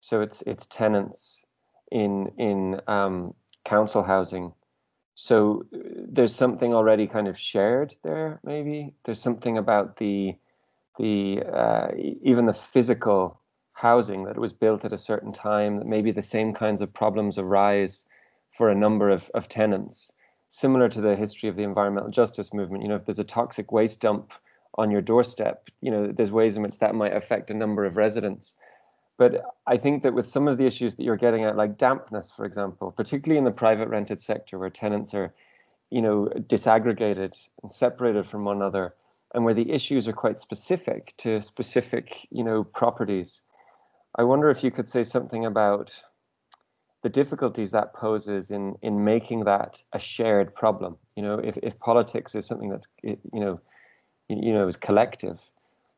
So 0.01 0.21
it's 0.21 0.43
it's 0.43 0.67
tenants 0.67 1.45
in 1.91 2.31
in 2.39 2.81
um, 2.87 3.35
council 3.65 4.03
housing. 4.03 4.53
So 5.15 5.65
there's 5.73 6.35
something 6.35 6.75
already 6.75 7.07
kind 7.07 7.29
of 7.29 7.39
shared 7.39 7.95
there. 8.03 8.41
Maybe 8.45 8.93
there's 9.05 9.21
something 9.21 9.57
about 9.59 9.97
the 9.97 10.35
the 10.99 11.43
uh, 11.53 11.89
even 12.23 12.47
the 12.47 12.55
physical 12.55 13.41
housing 13.73 14.25
that 14.25 14.39
was 14.39 14.53
built 14.53 14.85
at 14.85 14.93
a 14.93 14.99
certain 14.99 15.33
time 15.33 15.79
that 15.79 15.87
maybe 15.87 16.11
the 16.11 16.23
same 16.23 16.53
kinds 16.53 16.81
of 16.81 16.93
problems 16.93 17.39
arise 17.39 18.05
for 18.53 18.71
a 18.71 18.75
number 18.75 19.11
of, 19.11 19.31
of 19.35 19.49
tenants. 19.49 20.13
Similar 20.49 20.89
to 20.89 21.01
the 21.01 21.17
history 21.17 21.49
of 21.49 21.57
the 21.57 21.65
environmental 21.65 22.11
justice 22.11 22.55
movement 22.55 22.83
you 22.83 22.89
know 22.89 22.95
if 22.95 23.05
there's 23.05 23.19
a 23.19 23.25
toxic 23.25 23.73
waste 23.73 24.01
dump 24.01 24.33
on 24.77 24.91
your 24.91 25.01
doorstep 25.01 25.69
you 25.81 25.91
know 25.91 26.13
there's 26.13 26.31
ways 26.31 26.57
in 26.57 26.63
which 26.63 26.79
that 26.79 26.95
might 26.95 27.17
affect 27.17 27.51
a 27.51 27.55
number 27.55 27.85
of 27.85 27.97
residents. 27.97 28.55
But 29.17 29.45
i 29.67 29.77
think 29.77 30.03
that 30.03 30.15
with 30.15 30.29
some 30.29 30.49
of 30.49 30.59
the 30.59 30.67
issues 30.67 30.95
that 30.95 31.03
you're 31.03 31.17
getting 31.17 31.45
at 31.45 31.57
like 31.57 31.79
dampness 31.79 32.31
for 32.31 32.45
example 32.45 32.93
particularly 32.93 33.39
in 33.39 33.45
the 33.45 33.51
private 33.51 33.89
rented 33.89 34.21
sector 34.21 34.59
where 34.59 34.71
tenants 34.71 35.15
are 35.15 35.33
you 35.91 36.03
know 36.03 36.29
disaggregated 36.49 37.37
and 37.63 37.73
separated 37.73 38.27
from 38.27 38.45
one 38.45 38.57
another 38.57 38.95
and 39.35 39.45
where 39.45 39.55
the 39.55 39.71
issues 39.71 40.07
are 40.09 40.13
quite 40.13 40.41
specific 40.41 41.13
to 41.19 41.43
specific, 41.43 42.27
you 42.31 42.45
know, 42.45 42.65
properties. 42.65 43.43
I 44.17 44.23
wonder 44.23 44.49
if 44.49 44.63
you 44.63 44.71
could 44.71 44.89
say 44.89 45.03
something 45.03 45.45
about 45.45 45.93
the 47.03 47.09
difficulties 47.09 47.73
that 47.73 47.93
poses 47.93 48.51
in 48.51 48.77
in 48.81 49.05
making 49.05 49.45
that 49.45 49.83
a 49.93 49.99
shared 49.99 50.55
problem. 50.55 50.97
You 51.17 51.25
know, 51.25 51.39
if, 51.39 51.57
if 51.59 51.77
politics 51.79 52.35
is 52.35 52.47
something 52.47 52.71
that's 52.71 52.87
you 53.03 53.19
know, 53.33 53.61
you 54.29 54.55
know, 54.55 54.69
is 54.69 54.77
collective, 54.77 55.41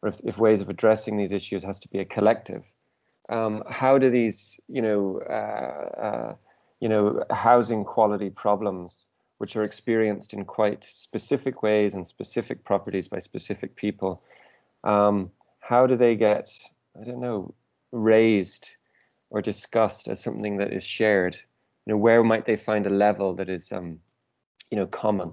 or 0.03 0.09
if, 0.09 0.21
if 0.25 0.39
ways 0.39 0.63
of 0.63 0.69
addressing 0.69 1.19
these 1.19 1.33
issues 1.33 1.63
has 1.63 1.79
to 1.81 1.89
be 1.89 1.99
a 1.99 2.05
collective. 2.05 2.65
Um, 3.29 3.65
how 3.69 3.99
do 3.99 4.09
these, 4.09 4.61
you 4.69 4.81
know, 4.81 5.21
uh, 5.29 6.01
uh, 6.01 6.35
you 6.81 6.89
know, 6.89 7.25
housing 7.31 7.85
quality 7.85 8.31
problems 8.31 9.06
which 9.39 9.57
are 9.57 9.65
experienced 9.65 10.33
in 10.33 10.45
quite 10.45 10.85
specific 10.85 11.63
ways 11.63 11.95
and 11.95 12.07
specific 12.07 12.65
properties 12.65 13.09
by 13.09 13.19
specific 13.19 13.77
people. 13.77 14.23
Um, 14.85 15.31
how 15.61 15.87
do 15.87 15.97
they 15.97 16.17
get, 16.17 16.51
I 17.01 17.05
don't 17.05 17.21
know, 17.21 17.55
raised 17.93 18.69
or 19.31 19.43
discussed 19.43 20.09
as 20.09 20.23
something 20.23 20.57
that 20.59 20.73
is 20.73 20.85
shared? 20.85 21.37
You 21.87 21.93
know, 21.93 21.99
where 21.99 22.23
might 22.25 22.47
they 22.47 22.57
find 22.57 22.87
a 22.87 22.91
level 22.91 23.35
that 23.35 23.49
is, 23.49 23.73
um, 23.73 23.99
you 24.71 24.77
know, 24.77 24.87
common? 24.87 25.33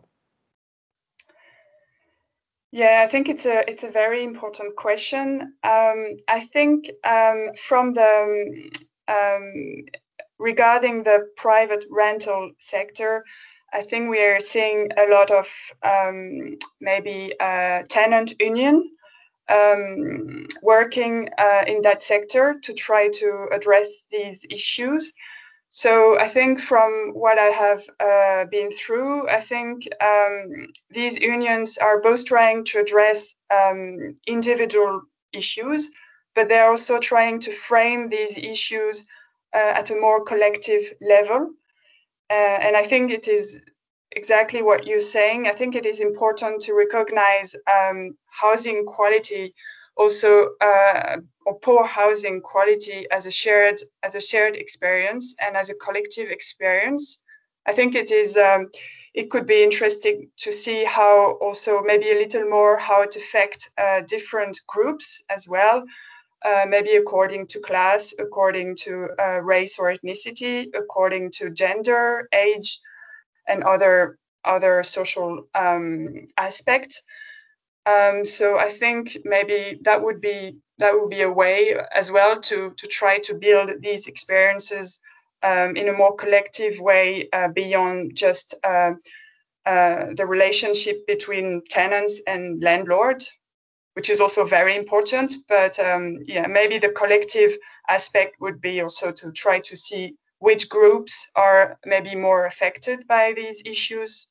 Yeah, 2.71 3.03
I 3.05 3.07
think 3.07 3.29
it's 3.29 3.45
a 3.45 3.69
it's 3.69 3.83
a 3.83 3.91
very 3.91 4.23
important 4.23 4.75
question. 4.75 5.53
Um, 5.63 6.17
I 6.27 6.39
think 6.39 6.89
um, 7.03 7.49
from 7.67 7.93
the 7.93 8.71
um, 9.07 9.85
regarding 10.39 11.03
the 11.03 11.29
private 11.37 11.85
rental 11.91 12.51
sector, 12.57 13.23
I 13.73 13.81
think 13.81 14.09
we 14.09 14.19
are 14.19 14.39
seeing 14.39 14.89
a 14.97 15.09
lot 15.09 15.31
of 15.31 15.47
um, 15.81 16.57
maybe 16.79 17.33
uh, 17.39 17.81
tenant 17.89 18.33
union 18.39 18.91
um, 19.49 20.45
working 20.61 21.29
uh, 21.37 21.63
in 21.67 21.81
that 21.81 22.03
sector 22.03 22.55
to 22.61 22.73
try 22.73 23.09
to 23.09 23.47
address 23.51 23.87
these 24.11 24.45
issues. 24.49 25.11
So 25.69 26.19
I 26.19 26.27
think 26.27 26.61
from 26.61 27.13
what 27.13 27.39
I 27.39 27.49
have 27.49 27.81
uh, 27.99 28.45
been 28.45 28.71
through, 28.73 29.27
I 29.27 29.39
think 29.39 29.87
um, 30.01 30.67
these 30.91 31.17
unions 31.17 31.79
are 31.79 31.99
both 31.99 32.25
trying 32.25 32.63
to 32.65 32.79
address 32.79 33.33
um, 33.49 34.15
individual 34.27 35.01
issues, 35.33 35.89
but 36.35 36.47
they're 36.47 36.69
also 36.69 36.99
trying 36.99 37.39
to 37.41 37.51
frame 37.51 38.07
these 38.07 38.37
issues 38.37 39.03
uh, 39.55 39.73
at 39.79 39.89
a 39.89 39.95
more 39.95 40.23
collective 40.23 40.93
level. 41.01 41.49
Uh, 42.29 42.57
and 42.61 42.75
I 42.75 42.83
think 42.83 43.11
it 43.11 43.27
is 43.27 43.61
exactly 44.11 44.61
what 44.61 44.85
you're 44.87 44.99
saying. 44.99 45.47
I 45.47 45.51
think 45.51 45.75
it 45.75 45.85
is 45.85 45.99
important 45.99 46.61
to 46.63 46.73
recognize 46.73 47.55
um, 47.71 48.17
housing 48.27 48.85
quality 48.85 49.53
also 49.95 50.49
uh, 50.61 51.17
or 51.45 51.59
poor 51.59 51.85
housing 51.85 52.41
quality 52.41 53.05
as 53.11 53.27
a 53.27 53.31
shared 53.31 53.79
as 54.01 54.15
a 54.15 54.21
shared 54.21 54.55
experience 54.55 55.35
and 55.39 55.55
as 55.55 55.69
a 55.69 55.75
collective 55.75 56.29
experience. 56.29 57.19
I 57.65 57.73
think 57.73 57.95
it 57.95 58.11
is 58.11 58.35
um, 58.37 58.69
it 59.13 59.29
could 59.29 59.45
be 59.45 59.63
interesting 59.63 60.29
to 60.37 60.51
see 60.51 60.83
how 60.85 61.37
also 61.41 61.81
maybe 61.83 62.09
a 62.11 62.15
little 62.15 62.49
more 62.49 62.77
how 62.77 63.03
it 63.03 63.15
affects 63.15 63.69
uh, 63.77 64.01
different 64.01 64.59
groups 64.67 65.21
as 65.29 65.47
well. 65.47 65.83
Uh, 66.43 66.65
maybe 66.67 66.97
according 66.97 67.47
to 67.47 67.59
class, 67.61 68.13
according 68.19 68.75
to 68.75 69.07
uh, 69.17 69.39
race 69.39 69.79
or 69.79 69.93
ethnicity, 69.93 70.67
according 70.75 71.31
to 71.31 71.49
gender, 71.49 72.27
age, 72.33 72.79
and 73.47 73.63
other 73.63 74.17
other 74.45 74.83
social 74.83 75.47
um, 75.55 76.27
aspects. 76.37 77.01
Um, 77.85 78.25
so 78.25 78.57
I 78.57 78.69
think 78.69 79.17
maybe 79.23 79.79
that 79.83 80.01
would 80.01 80.21
be 80.21 80.57
that 80.79 80.93
would 80.93 81.09
be 81.09 81.21
a 81.21 81.31
way 81.31 81.75
as 81.93 82.11
well 82.11 82.39
to 82.41 82.73
to 82.77 82.87
try 82.87 83.19
to 83.19 83.33
build 83.35 83.71
these 83.81 84.07
experiences 84.07 84.99
um, 85.43 85.75
in 85.75 85.89
a 85.89 85.93
more 85.93 86.15
collective 86.15 86.79
way 86.79 87.29
uh, 87.33 87.49
beyond 87.49 88.15
just 88.15 88.55
uh, 88.63 88.93
uh, 89.65 90.07
the 90.15 90.25
relationship 90.25 91.05
between 91.07 91.61
tenants 91.69 92.21
and 92.27 92.61
landlord, 92.63 93.23
which 93.93 94.09
is 94.09 94.19
also 94.21 94.43
very 94.43 94.75
important. 94.75 95.33
But 95.47 95.79
um, 95.79 96.19
yeah, 96.25 96.47
maybe 96.47 96.77
the 96.77 96.89
collective 96.89 97.57
aspect 97.89 98.39
would 98.39 98.61
be 98.61 98.81
also 98.81 99.11
to 99.11 99.31
try 99.31 99.59
to 99.59 99.75
see 99.75 100.15
which 100.39 100.69
groups 100.69 101.27
are 101.35 101.77
maybe 101.85 102.15
more 102.15 102.45
affected 102.45 103.07
by 103.07 103.33
these 103.33 103.61
issues 103.65 104.27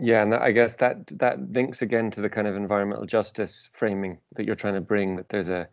yeah, 0.00 0.22
and 0.22 0.34
I 0.34 0.50
guess 0.52 0.74
that 0.76 1.06
that 1.18 1.52
links 1.52 1.82
again 1.82 2.10
to 2.12 2.22
the 2.22 2.30
kind 2.30 2.46
of 2.46 2.56
environmental 2.56 3.04
justice 3.04 3.68
framing 3.74 4.18
that 4.34 4.46
you're 4.46 4.54
trying 4.54 4.74
to 4.74 4.80
bring. 4.80 5.16
That 5.16 5.28
there's 5.28 5.50
a 5.50 5.68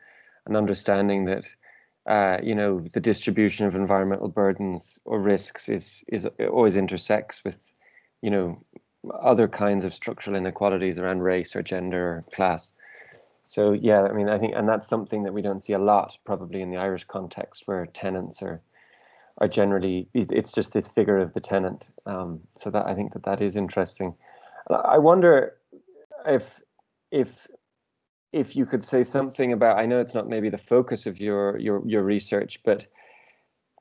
an 0.46 0.56
understanding 0.56 1.26
that 1.26 1.46
uh, 2.06 2.38
you 2.44 2.54
know 2.54 2.86
the 2.92 3.00
distribution 3.00 3.66
of 3.66 3.76
environmental 3.76 4.28
burdens 4.28 5.00
or 5.06 5.22
risks 5.22 5.70
is 5.70 6.04
is 6.10 6.28
always 6.52 6.76
intersects 6.76 7.44
with 7.46 7.74
you 8.22 8.30
know 8.30 8.58
other 9.22 9.48
kinds 9.48 9.86
of 9.86 9.94
structural 9.94 10.36
inequalities 10.36 11.00
around 11.00 11.24
race 11.24 11.56
or 11.56 11.62
gender 11.62 12.18
or 12.18 12.24
class. 12.34 12.72
So 13.42 13.72
yeah, 13.72 14.04
I 14.04 14.14
mean, 14.14 14.30
I 14.30 14.38
think, 14.38 14.54
and 14.56 14.68
that's 14.68 14.88
something 14.88 15.24
that 15.24 15.34
we 15.34 15.42
don't 15.42 15.62
see 15.62 15.74
a 15.74 15.80
lot 15.80 16.18
probably 16.26 16.62
in 16.62 16.70
the 16.70 16.78
Irish 16.78 17.06
context, 17.06 17.64
where 17.66 17.86
tenants 17.86 18.42
are 18.42 18.62
are 19.40 19.48
generally 19.48 20.08
it's 20.14 20.52
just 20.52 20.74
this 20.74 20.88
figure 20.88 21.20
of 21.20 21.34
the 21.34 21.40
tenant. 21.40 21.86
Um, 22.06 22.42
so 22.56 22.70
that 22.72 22.86
I 22.86 22.96
think 22.96 23.14
that 23.14 23.24
that 23.24 23.42
is 23.42 23.56
interesting. 23.56 24.16
I 24.70 24.98
wonder 24.98 25.56
if 26.26 26.60
if 27.12 27.48
if 28.34 28.56
you 28.56 28.66
could 28.66 28.84
say 28.84 29.04
something 29.04 29.54
about. 29.54 29.78
I 29.78 29.86
know 29.86 30.00
it's 30.00 30.14
not 30.14 30.28
maybe 30.28 30.50
the 30.50 30.58
focus 30.58 31.06
of 31.06 31.20
your 31.20 31.58
your 31.58 31.82
your 31.86 32.04
research, 32.04 32.60
but 32.66 32.88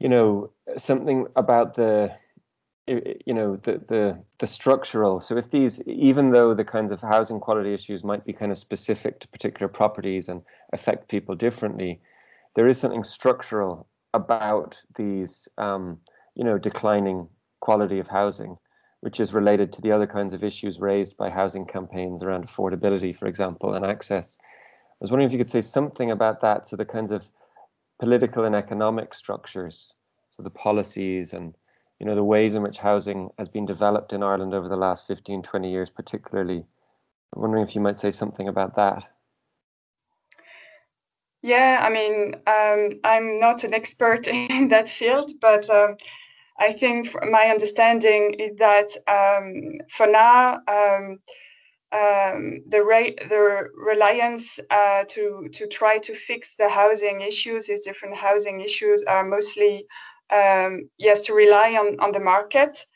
you 0.01 0.09
know 0.09 0.51
something 0.77 1.27
about 1.37 1.75
the 1.75 2.15
you 2.87 3.35
know 3.35 3.57
the 3.57 3.83
the 3.89 4.19
the 4.39 4.47
structural 4.47 5.21
so 5.21 5.37
if 5.37 5.51
these 5.51 5.83
even 5.89 6.31
though 6.31 6.55
the 6.55 6.65
kinds 6.65 6.93
of 6.93 7.01
housing 7.01 7.41
quality 7.41 7.75
issues 7.75 8.05
might 8.05 8.25
be 8.25 8.33
kind 8.33 8.53
of 8.53 8.59
specific 8.59 9.19
to 9.19 9.29
particular 9.29 9.67
properties 9.67 10.29
and 10.29 10.43
affect 10.73 11.09
people 11.09 11.35
differently 11.35 12.01
there 12.57 12.67
is 12.67 12.79
something 12.79 13.05
structural 13.05 13.87
about 14.15 14.83
these, 14.97 15.47
um, 15.59 15.99
you 16.35 16.43
know, 16.43 16.59
declining 16.59 17.29
quality 17.61 17.99
of 17.99 18.09
housing, 18.09 18.57
which 19.01 19.21
is 19.21 19.35
related 19.35 19.73
to 19.75 19.83
the 19.83 19.93
other 19.93 20.07
kinds 20.07 20.33
of 20.33 20.43
issues 20.43 20.81
raised 20.81 21.17
by 21.19 21.29
housing 21.29 21.67
campaigns 21.67 22.23
around 22.23 22.49
affordability, 22.49 23.15
for 23.15 23.27
example, 23.27 23.75
and 23.75 23.85
access. 23.85 24.39
I 24.41 24.97
was 25.01 25.11
wondering 25.11 25.27
if 25.29 25.33
you 25.33 25.39
could 25.39 25.51
say 25.51 25.61
something 25.61 26.11
about 26.11 26.41
that, 26.41 26.67
so 26.67 26.77
the 26.77 26.87
kinds 26.87 27.13
of 27.13 27.29
political 28.01 28.45
and 28.45 28.55
economic 28.55 29.13
structures, 29.15 29.93
so 30.31 30.43
the 30.43 30.51
policies 30.51 31.35
and 31.35 31.55
you 31.99 32.07
know 32.07 32.15
the 32.15 32.25
ways 32.25 32.55
in 32.55 32.63
which 32.63 32.79
housing 32.79 33.31
has 33.39 33.49
been 33.49 33.65
developed 33.65 34.13
in 34.13 34.23
Ireland 34.23 34.55
over 34.55 34.69
the 34.69 34.77
last 34.77 35.07
15, 35.07 35.43
20 35.43 35.71
years, 35.71 35.91
particularly. 35.91 36.67
I'm 37.35 37.43
wondering 37.43 37.65
if 37.65 37.75
you 37.75 37.81
might 37.81 37.99
say 37.99 38.11
something 38.11 38.49
about 38.49 38.75
that. 38.77 39.05
Yeah, 41.43 41.79
I 41.81 41.91
mean, 41.91 42.35
um, 42.47 43.01
I'm 43.05 43.39
not 43.39 43.65
an 43.65 43.73
expert 43.73 44.27
in 44.29 44.69
that 44.69 44.89
field, 44.89 45.33
but 45.41 45.69
um, 45.71 45.97
I 46.59 46.73
think 46.73 47.15
my 47.31 47.47
understanding 47.47 48.35
is 48.39 48.57
that 48.59 48.91
um, 49.07 49.79
for 49.91 50.07
now, 50.07 50.61
um, 50.67 51.21
um, 51.93 52.63
the, 52.69 53.15
the 53.29 53.69
reliance 53.75 54.59
uh, 54.71 55.05
to 55.09 55.49
to 55.53 55.69
try 55.69 55.99
to 55.99 56.15
fix 56.15 56.55
the 56.57 56.69
housing 56.69 57.21
issues, 57.21 57.69
these 57.69 57.83
different 57.83 58.17
housing 58.17 58.61
issues, 58.61 59.03
are 59.05 59.25
mostly 59.25 59.87
um, 60.31 60.89
yes 60.99 61.23
to 61.23 61.35
rely 61.35 61.77
on 61.77 61.99
on 62.01 62.13
the 62.13 62.21
market. 62.21 62.87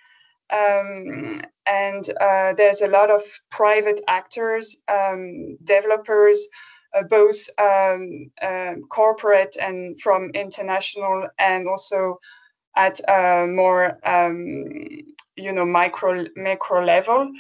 and 1.67 2.11
uh, 2.21 2.53
there's 2.55 2.81
a 2.83 2.89
lot 2.89 3.11
of 3.11 3.23
private 3.51 4.01
actors, 4.09 4.77
developers 5.65 6.49
uh, 6.95 7.03
both 7.03 7.49
um, 7.59 8.31
um, 8.43 8.83
corporate 8.89 9.57
and 9.61 10.01
from 10.01 10.31
international 10.35 11.29
and 11.39 11.69
also 11.69 12.19
at 12.77 13.01
a 13.09 13.47
more 13.47 13.99
um, 14.05 14.65
you 15.37 15.53
know 15.53 15.65
micro 15.65 16.25
macro 16.37 16.85
level 16.85 17.31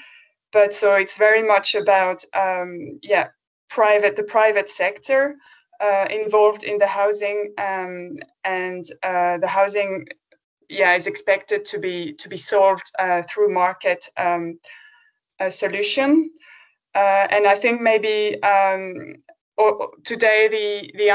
but 0.53 0.74
so 0.74 0.94
it's 0.94 1.16
very 1.16 1.42
much 1.46 1.74
about 1.74 2.24
um, 2.35 2.98
yeah 3.03 3.29
private 3.68 4.16
the 4.16 4.22
private 4.22 4.68
sector 4.68 5.37
uh, 5.80 6.06
involved 6.10 6.62
in 6.64 6.78
the 6.78 6.86
housing 6.86 7.52
um, 7.58 8.16
and 8.44 8.86
uh, 9.02 9.38
the 9.38 9.46
housing 9.46 10.06
yeah 10.68 10.94
is 10.94 11.06
expected 11.06 11.64
to 11.64 11.78
be 11.78 12.12
to 12.14 12.28
be 12.28 12.36
solved 12.36 12.90
uh, 12.98 13.22
through 13.28 13.52
market 13.52 14.08
um, 14.16 14.58
solution 15.48 16.30
uh, 16.94 17.26
and 17.30 17.46
I 17.46 17.54
think 17.54 17.80
maybe 17.80 18.42
um, 18.42 19.14
or 19.56 19.90
today 20.04 20.48
the 20.48 20.90
the 20.98 21.10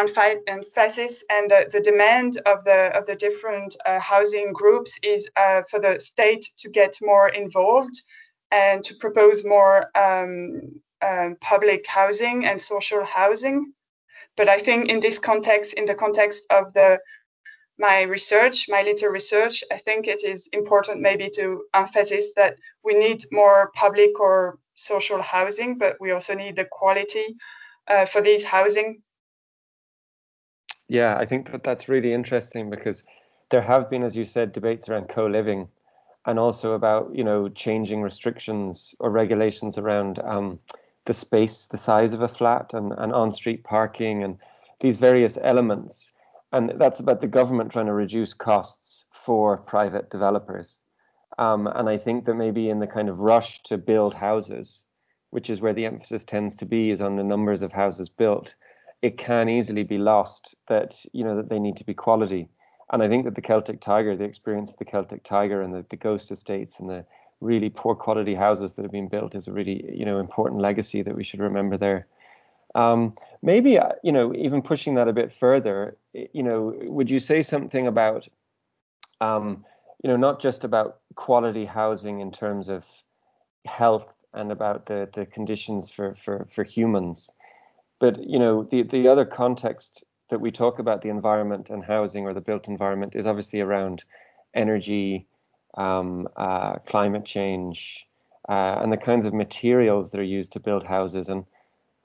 emphasis 0.47 1.23
and 1.29 1.49
the, 1.49 1.69
the 1.71 1.81
demand 1.81 2.41
of 2.45 2.63
the 2.63 2.95
of 2.97 3.05
the 3.05 3.15
different 3.15 3.75
uh, 3.85 3.99
housing 3.99 4.53
groups 4.53 4.97
is 5.03 5.27
uh, 5.35 5.63
for 5.69 5.79
the 5.79 5.99
state 5.99 6.47
to 6.59 6.69
get 6.69 6.97
more 7.01 7.29
involved 7.29 8.01
and 8.51 8.83
to 8.83 8.95
propose 8.95 9.43
more 9.43 9.89
um, 9.95 10.61
public 11.41 11.85
housing 11.87 12.45
and 12.45 12.61
social 12.61 13.03
housing. 13.03 13.73
But 14.37 14.49
I 14.49 14.57
think 14.57 14.89
in 14.89 14.99
this 14.99 15.19
context, 15.19 15.73
in 15.73 15.85
the 15.85 15.95
context 15.95 16.45
of 16.49 16.73
the 16.73 16.99
my 17.77 18.03
research, 18.03 18.67
my 18.69 18.83
little 18.83 19.09
research, 19.09 19.63
I 19.71 19.77
think 19.77 20.07
it 20.07 20.23
is 20.23 20.47
important 20.53 21.01
maybe 21.01 21.29
to 21.31 21.63
emphasize 21.73 22.27
that 22.35 22.55
we 22.83 22.93
need 22.93 23.23
more 23.31 23.71
public 23.75 24.17
or 24.19 24.59
social 24.75 25.21
housing, 25.21 25.77
but 25.77 25.97
we 25.99 26.11
also 26.11 26.33
need 26.35 26.55
the 26.55 26.65
quality 26.71 27.35
uh, 27.87 28.05
for 28.05 28.21
these 28.21 28.43
housing. 28.43 29.01
Yeah, 30.87 31.17
I 31.17 31.25
think 31.25 31.51
that 31.51 31.63
that's 31.63 31.89
really 31.89 32.13
interesting 32.13 32.69
because 32.69 33.05
there 33.49 33.61
have 33.61 33.89
been, 33.89 34.03
as 34.03 34.15
you 34.15 34.23
said, 34.23 34.51
debates 34.51 34.87
around 34.87 35.09
co-living 35.09 35.67
and 36.25 36.39
also 36.39 36.73
about 36.73 37.13
you 37.13 37.23
know 37.23 37.47
changing 37.47 38.01
restrictions 38.01 38.95
or 38.99 39.09
regulations 39.09 39.77
around 39.77 40.19
um, 40.19 40.59
the 41.05 41.13
space, 41.13 41.65
the 41.65 41.77
size 41.77 42.13
of 42.13 42.21
a 42.21 42.27
flat, 42.27 42.73
and, 42.73 42.93
and 42.97 43.13
on-street 43.13 43.63
parking, 43.63 44.23
and 44.23 44.37
these 44.79 44.97
various 44.97 45.37
elements. 45.41 46.11
And 46.51 46.73
that's 46.77 46.99
about 46.99 47.21
the 47.21 47.27
government 47.27 47.71
trying 47.71 47.87
to 47.87 47.93
reduce 47.93 48.33
costs 48.33 49.05
for 49.11 49.57
private 49.57 50.09
developers. 50.09 50.81
Um, 51.37 51.67
and 51.67 51.89
I 51.89 51.97
think 51.97 52.25
that 52.25 52.35
maybe 52.35 52.69
in 52.69 52.79
the 52.79 52.87
kind 52.87 53.09
of 53.09 53.19
rush 53.19 53.61
to 53.63 53.77
build 53.77 54.13
houses, 54.13 54.85
which 55.31 55.49
is 55.49 55.59
where 55.59 55.73
the 55.73 55.85
emphasis 55.85 56.23
tends 56.23 56.55
to 56.57 56.65
be, 56.65 56.91
is 56.91 57.01
on 57.01 57.17
the 57.17 57.23
numbers 57.23 57.61
of 57.61 57.73
houses 57.73 58.09
built, 58.09 58.55
it 59.01 59.17
can 59.17 59.49
easily 59.49 59.83
be 59.83 59.97
lost 59.97 60.55
that 60.67 61.05
you 61.11 61.23
know 61.23 61.35
that 61.35 61.49
they 61.49 61.59
need 61.59 61.77
to 61.77 61.83
be 61.83 61.93
quality. 61.93 62.47
And 62.91 63.03
I 63.03 63.07
think 63.07 63.25
that 63.25 63.35
the 63.35 63.41
Celtic 63.41 63.81
Tiger, 63.81 64.15
the 64.15 64.23
experience 64.23 64.71
of 64.71 64.77
the 64.77 64.85
Celtic 64.85 65.23
Tiger 65.23 65.61
and 65.61 65.73
the, 65.73 65.85
the 65.89 65.95
ghost 65.95 66.31
estates 66.31 66.79
and 66.79 66.89
the 66.89 67.05
really 67.41 67.69
poor 67.69 67.95
quality 67.95 68.33
houses 68.33 68.73
that 68.73 68.83
have 68.83 68.91
been 68.91 69.07
built 69.07 69.35
is 69.35 69.47
a 69.47 69.51
really 69.51 69.83
you 69.93 70.05
know 70.05 70.19
important 70.19 70.61
legacy 70.61 71.01
that 71.01 71.15
we 71.15 71.23
should 71.23 71.39
remember 71.39 71.77
there. 71.77 72.07
Um, 72.73 73.15
maybe 73.41 73.77
uh, 73.77 73.93
you 74.03 74.11
know 74.11 74.33
even 74.35 74.61
pushing 74.61 74.95
that 74.95 75.07
a 75.07 75.13
bit 75.13 75.31
further, 75.31 75.95
you 76.13 76.43
know, 76.43 76.73
would 76.87 77.09
you 77.09 77.19
say 77.19 77.41
something 77.41 77.87
about 77.87 78.27
um, 79.21 79.63
you 80.03 80.09
know, 80.09 80.17
not 80.17 80.39
just 80.39 80.63
about 80.63 80.99
quality 81.15 81.65
housing 81.65 82.19
in 82.19 82.31
terms 82.31 82.69
of 82.69 82.85
health 83.65 84.13
and 84.33 84.51
about 84.51 84.85
the, 84.85 85.09
the 85.13 85.25
conditions 85.25 85.89
for, 85.89 86.13
for, 86.15 86.45
for 86.51 86.63
humans, 86.63 87.31
but 87.99 88.21
you 88.23 88.37
know, 88.37 88.63
the, 88.63 88.83
the 88.83 89.07
other 89.07 89.25
context 89.25 90.03
that 90.29 90.41
we 90.41 90.51
talk 90.51 90.79
about 90.79 91.01
the 91.01 91.09
environment 91.09 91.69
and 91.69 91.83
housing 91.83 92.25
or 92.25 92.33
the 92.33 92.41
built 92.41 92.67
environment 92.67 93.15
is 93.15 93.25
obviously 93.25 93.61
around 93.61 94.03
energy, 94.53 95.25
um, 95.75 96.27
uh, 96.35 96.75
climate 96.85 97.25
change, 97.25 98.07
uh, 98.49 98.79
and 98.81 98.91
the 98.91 98.97
kinds 98.97 99.25
of 99.25 99.33
materials 99.33 100.11
that 100.11 100.19
are 100.19 100.23
used 100.23 100.53
to 100.53 100.59
build 100.59 100.83
houses. 100.83 101.29
And 101.29 101.45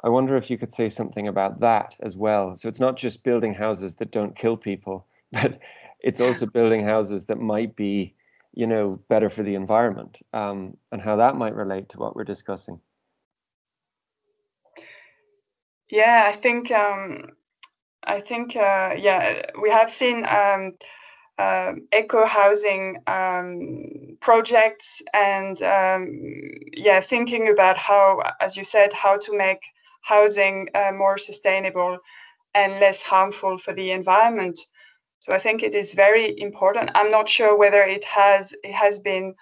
I 0.03 0.09
wonder 0.09 0.37
if 0.37 0.51
you 0.51 0.59
could 0.59 0.73
say 0.73 0.89
something 0.89 1.27
about 1.27 1.61
that 1.61 1.97
as 2.01 2.17
well. 2.17 2.57
So 2.57 2.69
it's 2.69 2.81
not 2.81 2.97
just 2.97 3.23
building 3.23 3.55
houses 3.55 3.95
that 3.97 4.11
don't 4.11 4.37
kill 4.37 4.57
people, 4.57 5.07
but 5.33 5.59
it's 6.01 6.21
also 6.21 6.47
building 6.47 6.85
houses 6.85 7.27
that 7.27 7.39
might 7.39 7.77
be, 7.77 8.15
you 8.55 8.67
know, 8.67 8.99
better 9.09 9.29
for 9.29 9.43
the 9.43 9.55
environment, 9.55 10.21
um, 10.33 10.77
and 10.93 11.01
how 11.01 11.17
that 11.17 11.37
might 11.37 11.55
relate 11.55 11.89
to 11.91 11.99
what 11.99 12.17
we're 12.17 12.25
discussing. 12.25 12.81
Yeah, 15.91 16.25
I 16.27 16.33
think 16.33 16.71
um, 16.71 17.33
I 18.05 18.21
think 18.21 18.57
uh, 18.57 18.95
yeah, 18.97 19.43
we 19.61 19.71
have 19.71 19.91
seen 19.91 20.25
um, 20.25 20.75
uh, 21.41 21.73
eco 22.01 22.27
housing 22.27 22.85
um, 23.07 24.19
projects 24.21 25.01
and 25.15 25.63
um, 25.63 26.01
yeah, 26.75 27.01
thinking 27.01 27.49
about 27.49 27.77
how, 27.77 28.23
as 28.41 28.57
you 28.59 28.65
said, 28.65 28.93
how 28.93 29.17
to 29.17 29.37
make 29.37 29.63
housing 30.03 30.69
uh, 30.75 30.93
more 30.93 31.17
sustainable 31.19 31.99
and 32.55 32.81
less 32.81 33.01
harmful 33.01 33.57
for 33.59 33.73
the 33.73 33.91
environment. 33.91 34.59
So 35.21 35.33
I 35.33 35.39
think 35.39 35.63
it 35.63 35.75
is 35.75 35.95
very 35.95 36.39
important. 36.41 36.91
I'm 36.95 37.11
not 37.11 37.29
sure 37.29 37.57
whether 37.57 37.83
it 37.83 38.05
has 38.05 38.53
it 38.63 38.75
has 38.75 38.99
been 38.99 39.35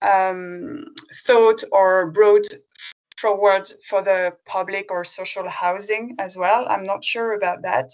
um, 0.00 0.84
thought 1.26 1.62
or 1.72 2.10
brought 2.10 2.48
forward 3.20 3.70
for 3.88 4.02
the 4.02 4.32
public 4.46 4.90
or 4.90 5.04
social 5.04 5.48
housing 5.48 6.16
as 6.18 6.36
well. 6.36 6.66
I'm 6.68 6.84
not 6.84 7.04
sure 7.04 7.32
about 7.34 7.62
that. 7.62 7.90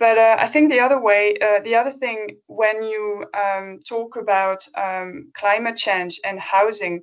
But 0.00 0.16
uh, 0.16 0.36
I 0.40 0.46
think 0.46 0.70
the 0.70 0.80
other 0.80 0.98
way, 0.98 1.36
uh, 1.42 1.60
the 1.60 1.76
other 1.76 1.92
thing, 1.92 2.38
when 2.46 2.82
you 2.82 3.26
um, 3.34 3.80
talk 3.86 4.16
about 4.16 4.66
um, 4.74 5.30
climate 5.34 5.76
change 5.76 6.18
and 6.24 6.40
housing, 6.40 7.02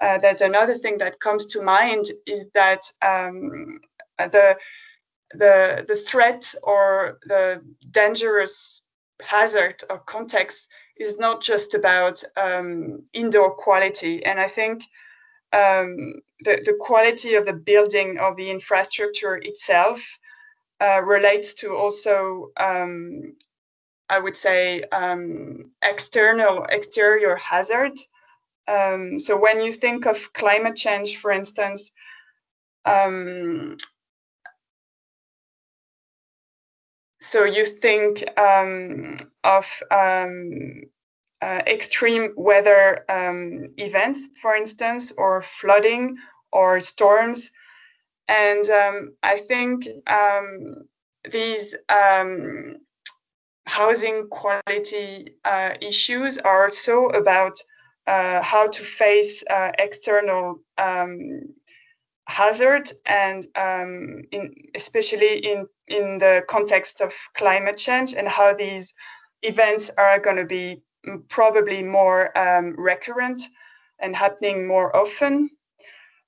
uh, 0.00 0.16
there's 0.16 0.40
another 0.40 0.78
thing 0.78 0.96
that 0.98 1.20
comes 1.20 1.46
to 1.48 1.62
mind 1.62 2.06
is 2.26 2.46
that 2.54 2.82
um, 3.02 3.78
the 4.18 4.56
the 5.34 5.84
the 5.86 5.96
threat 5.96 6.54
or 6.62 7.18
the 7.26 7.60
dangerous 7.90 8.82
hazard 9.20 9.84
or 9.90 9.98
context 9.98 10.66
is 10.96 11.18
not 11.18 11.42
just 11.42 11.74
about 11.74 12.24
um, 12.38 13.02
indoor 13.12 13.54
quality, 13.54 14.24
and 14.24 14.40
I 14.40 14.48
think 14.48 14.82
um, 15.52 16.14
the 16.46 16.62
the 16.64 16.76
quality 16.80 17.34
of 17.34 17.44
the 17.44 17.52
building 17.52 18.18
of 18.18 18.36
the 18.36 18.50
infrastructure 18.50 19.36
itself 19.42 20.00
uh, 20.80 21.02
relates 21.04 21.54
to 21.54 21.76
also, 21.76 22.50
um, 22.56 23.34
I 24.08 24.18
would 24.18 24.36
say, 24.36 24.82
um, 24.92 25.70
external, 25.82 26.64
exterior 26.70 27.36
hazard. 27.36 27.98
Um, 28.66 29.18
so 29.18 29.36
when 29.36 29.60
you 29.60 29.72
think 29.72 30.06
of 30.06 30.32
climate 30.32 30.76
change, 30.76 31.18
for 31.18 31.32
instance, 31.32 31.90
um, 32.84 33.76
so 37.20 37.44
you 37.44 37.66
think 37.66 38.24
um, 38.38 39.18
of 39.44 39.66
um, 39.90 40.82
uh, 41.42 41.62
extreme 41.66 42.32
weather 42.36 43.04
events, 43.76 44.28
for 44.40 44.56
instance, 44.56 45.12
or 45.16 45.42
flooding 45.42 46.16
or 46.52 46.80
storms 46.80 47.50
and 48.30 48.70
um, 48.70 49.12
I 49.24 49.36
think 49.36 49.88
um, 50.06 50.76
these 51.30 51.74
um, 51.88 52.76
housing 53.66 54.28
quality 54.28 55.34
uh, 55.44 55.72
issues 55.82 56.38
are 56.38 56.64
also 56.64 57.06
about 57.08 57.58
uh, 58.06 58.40
how 58.42 58.68
to 58.68 58.84
face 58.84 59.42
uh, 59.50 59.72
external 59.78 60.60
um, 60.78 61.18
hazard 62.28 62.92
and 63.06 63.48
um, 63.56 64.22
in, 64.30 64.54
especially 64.76 65.38
in, 65.38 65.66
in 65.88 66.18
the 66.18 66.42
context 66.48 67.00
of 67.00 67.12
climate 67.36 67.76
change 67.76 68.14
and 68.14 68.28
how 68.28 68.54
these 68.54 68.94
events 69.42 69.90
are 69.98 70.20
going 70.20 70.36
to 70.36 70.44
be 70.44 70.80
probably 71.28 71.82
more 71.82 72.36
um, 72.38 72.74
recurrent 72.78 73.42
and 73.98 74.14
happening 74.14 74.68
more 74.68 74.94
often. 74.94 75.50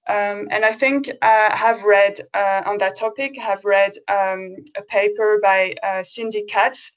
Um, 0.08 0.48
and 0.50 0.64
I 0.64 0.72
think 0.72 1.10
I 1.22 1.46
uh, 1.46 1.56
have 1.56 1.84
read 1.84 2.20
uh, 2.34 2.62
on 2.66 2.78
that 2.78 2.96
topic, 2.96 3.38
have 3.38 3.64
read 3.64 3.92
um, 4.08 4.56
a 4.76 4.82
paper 4.82 5.38
by 5.40 5.74
uh, 5.84 6.02
Cindi 6.02 6.48
Katz, 6.48 6.90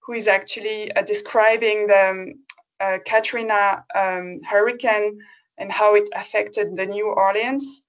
who 0.00 0.12
is 0.12 0.28
actually 0.28 0.92
uh, 0.92 1.02
describing 1.02 1.86
the 1.86 2.10
um, 2.10 2.34
uh, 2.80 2.98
Katrina 3.06 3.84
um, 3.94 4.40
hurricane 4.42 5.18
and 5.56 5.72
how 5.72 5.94
it 5.94 6.08
affected 6.14 6.76
the 6.76 6.84
New 6.84 7.06
Orleans. 7.06 7.84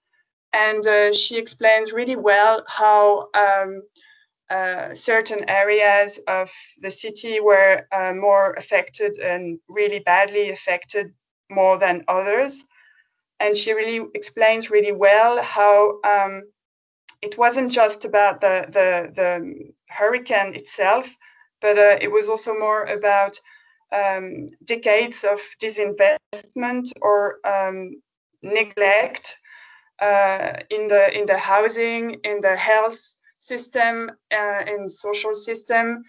And 0.53 0.85
uh, 0.87 1.13
she 1.13 1.37
explains 1.37 1.91
really 1.91 2.17
well 2.17 2.63
how 2.67 3.27
um, 3.33 3.83
certain 4.93 5.49
areas 5.49 6.19
of 6.27 6.49
the 6.81 6.91
city 6.91 7.39
were 7.39 7.85
more 8.15 8.53
affected 8.53 9.17
and 9.17 9.59
really 9.69 9.99
badly 9.99 10.51
affected 10.51 11.13
more 11.49 11.77
than 11.77 12.03
others 12.07 12.63
and 13.41 13.57
she 13.57 13.73
really 13.73 14.07
explains 14.13 14.69
really 14.69 14.91
well 14.91 15.41
how 15.41 15.99
um, 16.03 16.43
it 17.21 17.37
wasn't 17.37 17.71
just 17.71 18.05
about 18.05 18.39
the, 18.39 18.65
the, 18.71 19.11
the 19.15 19.71
hurricane 19.89 20.55
itself, 20.55 21.07
but 21.59 21.77
uh, 21.77 21.97
it 21.99 22.11
was 22.11 22.29
also 22.29 22.53
more 22.57 22.85
about 22.85 23.39
um, 23.91 24.47
decades 24.65 25.23
of 25.23 25.39
disinvestment 25.61 26.91
or 27.01 27.37
um, 27.45 28.01
neglect 28.41 29.35
uh, 30.01 30.53
in 30.69 30.87
the 30.87 31.15
in 31.17 31.25
the 31.25 31.37
housing, 31.37 32.15
in 32.23 32.41
the 32.41 32.55
health 32.55 32.99
system, 33.37 34.09
uh, 34.31 34.63
in 34.65 34.87
social 34.87 35.35
system, 35.35 36.03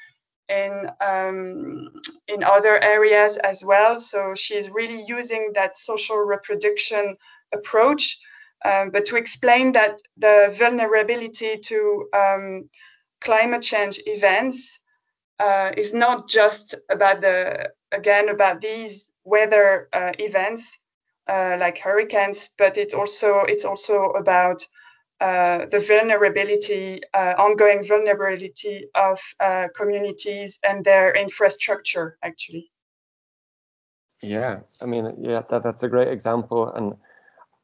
in 0.49 0.91
um, 1.01 1.89
in 2.29 2.43
other 2.43 2.81
areas 2.83 3.37
as 3.39 3.65
well. 3.65 4.01
So 4.01 4.35
she's 4.35 4.71
really 4.71 5.05
using 5.07 5.53
that 5.55 5.79
social 5.79 6.19
reproduction 6.19 7.17
approach, 7.53 8.19
um, 8.65 8.91
but 8.91 9.05
to 9.07 9.17
explain 9.17 9.73
that 9.73 10.01
the 10.17 10.55
vulnerability 10.59 11.59
to 11.59 12.09
um, 12.15 12.69
climate 13.21 13.63
change 13.63 14.01
events 14.07 14.79
uh, 15.39 15.71
is 15.77 15.93
not 15.93 16.29
just 16.29 16.75
about 16.91 17.21
the 17.21 17.71
again 17.93 18.29
about 18.29 18.61
these 18.61 19.11
weather 19.25 19.89
uh, 19.93 20.13
events 20.19 20.79
uh, 21.29 21.57
like 21.59 21.79
hurricanes, 21.79 22.51
but 22.59 22.77
it's 22.77 22.95
also 22.95 23.41
it's 23.49 23.65
also 23.65 24.11
about 24.11 24.67
uh, 25.23 25.67
the 25.71 25.79
vulnerability, 25.79 27.01
uh, 27.15 27.35
ongoing 27.39 27.87
vulnerability 27.87 28.87
of 28.97 29.21
uh, 29.39 29.69
communities 29.77 30.59
and 30.65 30.85
their 30.85 31.15
infrastructure, 31.15 32.19
actually. 32.25 32.73
Yeah, 34.21 34.59
I 34.81 34.87
mean, 34.87 35.15
yeah, 35.21 35.43
that, 35.49 35.63
that's 35.63 35.85
a 35.85 35.89
great 35.89 36.09
example. 36.09 36.73
And 36.73 36.95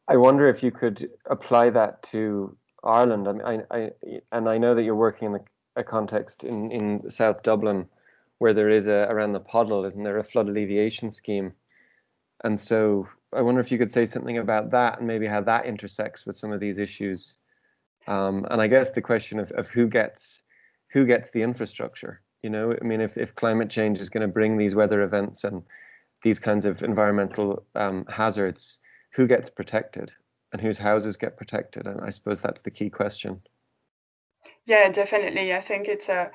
I 0.07 0.17
wonder 0.17 0.49
if 0.49 0.63
you 0.63 0.71
could 0.71 1.11
apply 1.27 1.71
that 1.71 2.01
to 2.05 2.57
Ireland. 2.85 3.27
I 3.27 3.33
mean, 3.33 3.43
I, 3.45 3.77
I 3.77 3.91
and 4.31 4.49
I 4.49 4.57
know 4.59 4.77
that 4.77 4.85
you're 4.85 4.95
working 4.95 5.27
in 5.27 5.35
a, 5.35 5.81
a 5.81 5.83
context 5.83 6.45
in, 6.45 6.71
in 6.71 7.11
South 7.11 7.43
Dublin 7.43 7.89
where 8.39 8.55
there 8.55 8.71
is 8.71 8.87
a, 8.87 9.09
around 9.11 9.33
the 9.33 9.41
Poddle, 9.41 9.85
isn't 9.85 10.05
there, 10.05 10.19
a 10.19 10.23
flood 10.23 10.49
alleviation 10.49 11.11
scheme? 11.11 11.53
And 12.45 12.59
so 12.59 13.09
I 13.33 13.43
wonder 13.43 13.61
if 13.61 13.73
you 13.73 13.79
could 13.79 13.91
say 13.91 14.07
something 14.07 14.39
about 14.39 14.71
that 14.71 14.99
and 14.99 15.09
maybe 15.09 15.27
how 15.27 15.41
that 15.41 15.67
intersects 15.67 16.25
with 16.25 16.37
some 16.37 16.53
of 16.53 16.61
these 16.61 16.79
issues 16.79 17.37
um, 18.09 18.47
and 18.51 18.61
I 18.61 18.67
guess 18.67 18.91
the 18.91 19.03
question 19.03 19.39
of, 19.39 19.51
of 19.53 19.69
who 19.69 19.87
gets 19.87 20.43
who 20.93 21.05
gets 21.05 21.31
the 21.31 21.43
infrastructure. 21.43 22.23
You 22.43 22.51
know, 22.51 22.75
I 22.81 22.85
mean, 22.85 23.03
if, 23.03 23.19
if 23.19 23.35
climate 23.35 23.69
change 23.69 23.99
is 23.99 24.09
going 24.09 24.27
to 24.27 24.33
bring 24.33 24.57
these 24.57 24.75
weather 24.75 25.03
events 25.03 25.45
and 25.45 25.63
these 26.23 26.39
kinds 26.39 26.65
of 26.65 26.83
environmental 26.83 27.67
um, 27.75 28.07
hazards, 28.09 28.79
who 29.13 29.27
gets 29.27 29.51
protected 29.51 30.13
and 30.53 30.63
whose 30.63 30.79
houses 30.79 31.19
get 31.19 31.37
protected? 31.37 31.87
And 31.87 32.01
I 32.01 32.09
suppose 32.11 32.41
that's 32.41 32.63
the 32.63 32.71
key 32.71 32.89
question. 32.89 33.43
Yeah, 34.65 34.91
definitely. 34.91 35.53
I 35.53 35.61
think 35.61 35.89
it's 35.89 36.09
a 36.09 36.31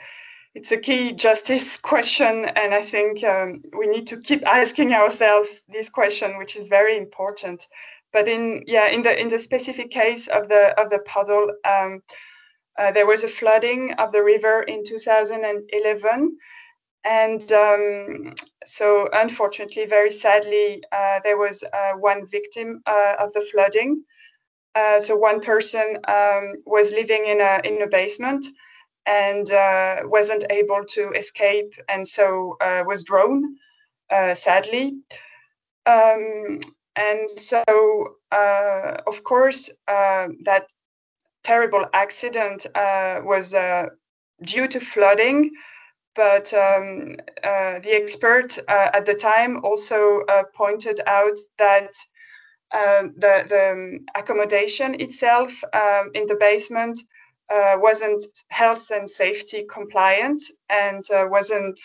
it's 0.53 0.71
a 0.71 0.77
key 0.77 1.13
justice 1.13 1.77
question, 1.91 2.45
and 2.45 2.75
I 2.75 2.83
think 2.83 3.23
um, 3.23 3.55
we 3.75 3.87
need 3.87 4.05
to 4.07 4.17
keep 4.21 4.45
asking 4.45 4.93
ourselves 4.93 5.49
this 5.67 5.89
question, 5.89 6.37
which 6.37 6.55
is 6.55 6.67
very 6.67 6.95
important 6.97 7.67
but 8.13 8.27
in 8.27 8.63
yeah 8.67 8.87
in 8.87 9.01
the 9.01 9.19
in 9.19 9.27
the 9.27 9.39
specific 9.39 9.91
case 9.91 10.27
of 10.27 10.47
the 10.47 10.79
of 10.79 10.89
the 10.89 10.99
Poddle 10.99 11.51
um, 11.65 12.01
uh, 12.79 12.91
there 12.91 13.05
was 13.07 13.23
a 13.23 13.27
flooding 13.27 13.93
of 13.93 14.11
the 14.11 14.23
river 14.23 14.63
in 14.63 14.83
2011 14.85 16.37
and 17.05 17.51
um, 17.51 18.33
so, 18.65 19.09
unfortunately, 19.11 19.85
very 19.85 20.11
sadly, 20.11 20.81
uh, 20.91 21.19
there 21.23 21.37
was 21.37 21.63
uh, 21.63 21.93
one 21.93 22.25
victim 22.27 22.81
uh, 22.85 23.15
of 23.19 23.33
the 23.33 23.45
flooding. 23.51 24.03
Uh, 24.75 25.01
so, 25.01 25.15
one 25.15 25.41
person 25.41 25.97
um, 26.07 26.53
was 26.65 26.93
living 26.93 27.25
in 27.27 27.41
a 27.41 27.59
in 27.65 27.81
a 27.81 27.87
basement 27.87 28.45
and 29.05 29.51
uh, 29.51 30.01
wasn't 30.05 30.45
able 30.49 30.83
to 30.85 31.11
escape, 31.11 31.73
and 31.89 32.07
so 32.07 32.55
was 32.85 33.03
drowned. 33.03 33.45
sadly, 34.33 34.93
um, 35.85 36.59
and 36.95 37.29
so, 37.29 37.63
of 38.31 39.23
course, 39.23 39.69
that 39.87 40.67
terrible 41.43 41.85
accident 41.93 42.65
was 42.75 43.53
due 44.43 44.67
to 44.67 44.79
flooding. 44.79 45.51
But 46.15 46.53
um, 46.53 47.15
uh, 47.43 47.79
the 47.79 47.91
expert 47.91 48.59
uh, 48.67 48.89
at 48.93 49.05
the 49.05 49.15
time 49.15 49.63
also 49.63 50.21
uh, 50.29 50.43
pointed 50.53 50.99
out 51.07 51.37
that 51.57 51.89
um, 52.71 53.13
the, 53.17 53.45
the 53.49 53.71
um, 53.71 53.99
accommodation 54.15 54.99
itself 54.99 55.51
um, 55.73 56.11
in 56.13 56.27
the 56.27 56.35
basement 56.35 56.99
uh, 57.49 57.75
wasn't 57.77 58.25
health 58.49 58.91
and 58.91 59.09
safety 59.09 59.65
compliant 59.71 60.41
and 60.69 61.03
uh, 61.11 61.25
wasn't 61.29 61.79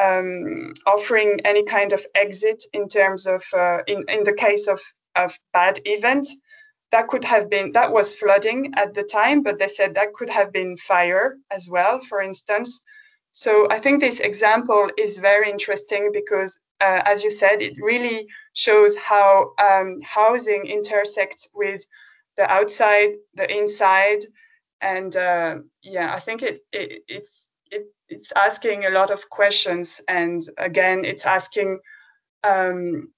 um, 0.00 0.72
offering 0.86 1.40
any 1.44 1.64
kind 1.64 1.92
of 1.92 2.04
exit 2.14 2.62
in 2.72 2.88
terms 2.88 3.26
of 3.26 3.42
uh, 3.52 3.78
in, 3.86 4.04
in 4.08 4.24
the 4.24 4.32
case 4.32 4.66
of, 4.66 4.80
of 5.16 5.38
bad 5.52 5.78
event. 5.84 6.26
That 6.92 7.06
could 7.06 7.24
have 7.24 7.48
been 7.48 7.70
that 7.72 7.92
was 7.92 8.16
flooding 8.16 8.72
at 8.76 8.94
the 8.94 9.04
time 9.04 9.42
but 9.44 9.58
they 9.58 9.68
said 9.68 9.94
that 9.94 10.12
could 10.12 10.30
have 10.30 10.52
been 10.52 10.76
fire 10.76 11.36
as 11.50 11.68
well 11.70 12.00
for 12.08 12.20
instance. 12.20 12.82
So 13.32 13.68
I 13.70 13.78
think 13.78 14.00
this 14.00 14.20
example 14.20 14.90
is 14.98 15.18
very 15.18 15.50
interesting 15.50 16.10
because, 16.12 16.58
uh, 16.80 17.02
as 17.04 17.22
you 17.22 17.30
said, 17.30 17.62
it 17.62 17.76
really 17.80 18.26
shows 18.54 18.96
how 18.96 19.52
um, 19.62 20.00
housing 20.02 20.66
intersects 20.66 21.48
with 21.54 21.84
the 22.36 22.50
outside, 22.50 23.10
the 23.34 23.48
inside, 23.50 24.24
and 24.80 25.14
uh, 25.14 25.58
yeah, 25.82 26.14
I 26.14 26.20
think 26.20 26.42
it, 26.42 26.60
it 26.72 27.02
it's 27.06 27.49
it, 27.70 27.92
it's 28.08 28.32
asking 28.32 28.86
a 28.86 28.90
lot 28.90 29.10
of 29.10 29.28
questions, 29.30 30.00
and 30.08 30.42
again, 30.58 31.04
it's 31.04 31.24
asking 31.24 31.80
um, 32.44 33.10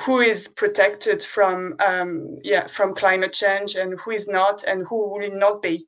who 0.00 0.20
is 0.20 0.48
protected 0.48 1.22
from 1.22 1.74
um, 1.84 2.38
yeah 2.42 2.66
from 2.66 2.94
climate 2.94 3.32
change 3.32 3.74
and 3.76 3.98
who 4.00 4.10
is 4.10 4.28
not, 4.28 4.64
and 4.64 4.86
who 4.86 5.10
will 5.10 5.30
not 5.38 5.62
be. 5.62 5.86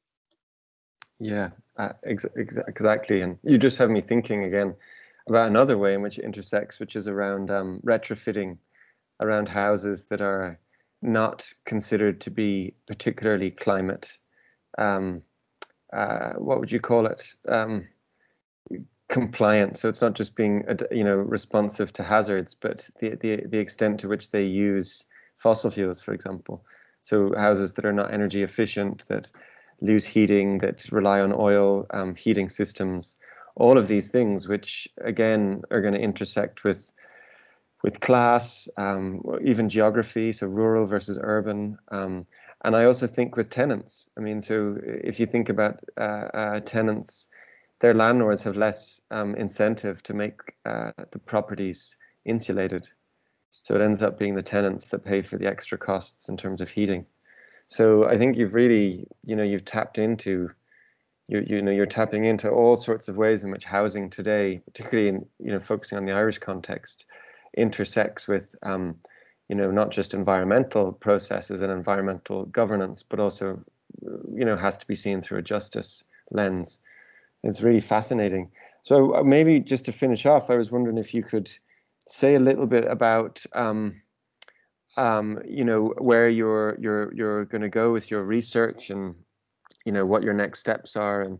Yeah, 1.20 1.50
uh, 1.76 1.90
ex 2.04 2.24
ex 2.38 2.56
exactly. 2.66 3.22
And 3.22 3.38
you 3.42 3.58
just 3.58 3.78
have 3.78 3.90
me 3.90 4.00
thinking 4.00 4.44
again 4.44 4.74
about 5.28 5.48
another 5.48 5.76
way 5.76 5.94
in 5.94 6.02
which 6.02 6.18
it 6.18 6.24
intersects, 6.24 6.80
which 6.80 6.96
is 6.96 7.08
around 7.08 7.50
um, 7.50 7.80
retrofitting 7.84 8.58
around 9.20 9.48
houses 9.48 10.04
that 10.04 10.20
are 10.20 10.58
not 11.02 11.48
considered 11.64 12.20
to 12.22 12.30
be 12.30 12.74
particularly 12.86 13.50
climate. 13.50 14.16
Um, 14.78 15.22
uh, 15.92 16.32
what 16.34 16.60
would 16.60 16.72
you 16.72 16.80
call 16.80 17.06
it? 17.06 17.34
Um, 17.48 17.88
compliant. 19.08 19.78
So 19.78 19.88
it's 19.88 20.02
not 20.02 20.14
just 20.14 20.34
being, 20.36 20.64
you 20.90 21.04
know, 21.04 21.16
responsive 21.16 21.92
to 21.94 22.02
hazards, 22.02 22.54
but 22.54 22.88
the 23.00 23.16
the 23.16 23.42
the 23.46 23.58
extent 23.58 24.00
to 24.00 24.08
which 24.08 24.30
they 24.30 24.44
use 24.44 25.04
fossil 25.38 25.70
fuels, 25.70 26.00
for 26.00 26.12
example. 26.12 26.64
So 27.02 27.32
houses 27.36 27.72
that 27.72 27.86
are 27.86 27.92
not 27.92 28.12
energy 28.12 28.42
efficient, 28.42 29.06
that 29.08 29.30
lose 29.80 30.04
heating, 30.04 30.58
that 30.58 30.86
rely 30.92 31.20
on 31.20 31.32
oil 31.32 31.86
um, 31.90 32.14
heating 32.14 32.48
systems, 32.48 33.16
all 33.54 33.78
of 33.78 33.88
these 33.88 34.08
things, 34.08 34.48
which 34.48 34.88
again 35.00 35.62
are 35.70 35.80
going 35.80 35.94
to 35.94 36.00
intersect 36.00 36.64
with 36.64 36.90
with 37.82 38.00
class, 38.00 38.68
um, 38.76 39.22
even 39.44 39.68
geography, 39.68 40.32
so 40.32 40.46
rural 40.48 40.86
versus 40.86 41.18
urban. 41.22 41.78
Um, 41.92 42.26
and 42.64 42.74
I 42.74 42.84
also 42.84 43.06
think 43.06 43.36
with 43.36 43.50
tenants. 43.50 44.10
I 44.16 44.20
mean, 44.20 44.42
so 44.42 44.78
if 44.82 45.20
you 45.20 45.26
think 45.26 45.48
about 45.48 45.80
uh, 45.96 46.28
uh, 46.34 46.60
tenants, 46.60 47.28
their 47.80 47.94
landlords 47.94 48.42
have 48.42 48.56
less 48.56 49.00
um, 49.10 49.34
incentive 49.36 50.02
to 50.04 50.14
make 50.14 50.40
uh, 50.66 50.90
the 51.10 51.18
properties 51.18 51.94
insulated. 52.24 52.88
So 53.50 53.74
it 53.74 53.80
ends 53.80 54.02
up 54.02 54.18
being 54.18 54.34
the 54.34 54.42
tenants 54.42 54.86
that 54.88 55.04
pay 55.04 55.22
for 55.22 55.38
the 55.38 55.46
extra 55.46 55.78
costs 55.78 56.28
in 56.28 56.36
terms 56.36 56.60
of 56.60 56.70
heating. 56.70 57.06
So 57.68 58.06
I 58.06 58.18
think 58.18 58.36
you've 58.36 58.54
really, 58.54 59.06
you 59.24 59.36
know, 59.36 59.42
you've 59.42 59.64
tapped 59.64 59.98
into, 59.98 60.50
you 61.28 61.44
you 61.46 61.62
know, 61.62 61.70
you're 61.70 61.86
tapping 61.86 62.24
into 62.24 62.48
all 62.48 62.76
sorts 62.76 63.08
of 63.08 63.16
ways 63.16 63.44
in 63.44 63.50
which 63.50 63.64
housing 63.64 64.10
today, 64.10 64.60
particularly 64.66 65.08
in 65.10 65.26
you 65.38 65.52
know 65.52 65.60
focusing 65.60 65.98
on 65.98 66.06
the 66.06 66.12
Irish 66.12 66.38
context, 66.38 67.06
intersects 67.56 68.26
with, 68.26 68.46
um, 68.62 68.96
you 69.48 69.56
know, 69.56 69.70
not 69.70 69.90
just 69.90 70.14
environmental 70.14 70.92
processes 70.92 71.62
and 71.62 71.72
environmental 71.72 72.44
governance, 72.46 73.02
but 73.02 73.18
also, 73.18 73.60
you 74.02 74.44
know, 74.44 74.56
has 74.56 74.76
to 74.78 74.86
be 74.86 74.94
seen 74.94 75.22
through 75.22 75.38
a 75.38 75.42
justice 75.42 76.04
lens. 76.30 76.78
It's 77.42 77.62
really 77.62 77.80
fascinating. 77.80 78.50
So 78.82 79.16
uh, 79.16 79.22
maybe 79.22 79.60
just 79.60 79.84
to 79.86 79.92
finish 79.92 80.26
off, 80.26 80.50
I 80.50 80.56
was 80.56 80.70
wondering 80.70 80.98
if 80.98 81.14
you 81.14 81.22
could 81.22 81.50
say 82.06 82.34
a 82.34 82.40
little 82.40 82.66
bit 82.66 82.84
about. 82.84 83.42
Um, 83.54 84.02
um, 84.96 85.40
you 85.46 85.64
know 85.64 85.94
where 85.98 86.28
you're 86.28 86.76
you're 86.80 87.14
you're 87.14 87.44
going 87.44 87.62
to 87.62 87.68
go 87.68 87.92
with 87.92 88.10
your 88.10 88.24
research 88.24 88.90
and 88.90 89.14
you 89.86 89.92
know 89.92 90.04
what 90.04 90.24
your 90.24 90.34
next 90.34 90.58
steps 90.58 90.96
are 90.96 91.22
and 91.22 91.38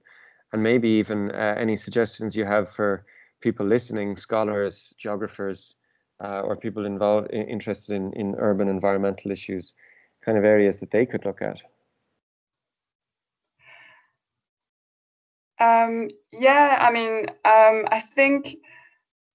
and 0.52 0.62
maybe 0.62 0.88
even 0.88 1.32
uh, 1.32 1.56
any 1.58 1.74
suggestions 1.74 2.36
you 2.36 2.44
have 2.44 2.70
for 2.70 3.04
people 3.40 3.66
listening 3.66 4.16
scholars 4.16 4.94
geographers 4.96 5.74
uh, 6.22 6.40
or 6.40 6.56
people 6.56 6.84
involved 6.84 7.30
interested 7.32 7.94
in 7.94 8.12
in 8.14 8.34
urban 8.38 8.68
environmental 8.68 9.30
issues 9.30 9.72
kind 10.24 10.36
of 10.36 10.44
areas 10.44 10.78
that 10.78 10.90
they 10.90 11.06
could 11.06 11.24
look 11.24 11.42
at? 11.42 11.60
Um, 15.60 16.08
yeah 16.32 16.76
i 16.80 16.92
mean 16.92 17.26
um, 17.44 17.88
i 17.90 18.00
think 18.00 18.56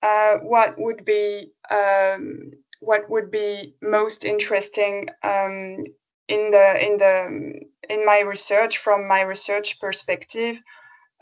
uh, 0.01 0.35
what 0.37 0.75
would 0.77 1.05
be 1.05 1.51
um, 1.69 2.51
what 2.81 3.09
would 3.09 3.31
be 3.31 3.75
most 3.81 4.25
interesting 4.25 5.09
um, 5.23 5.83
in 6.27 6.51
the 6.51 6.85
in 6.85 6.97
the 6.97 7.61
in 7.89 8.05
my 8.05 8.19
research 8.19 8.77
from 8.77 9.07
my 9.07 9.21
research 9.21 9.79
perspective 9.79 10.57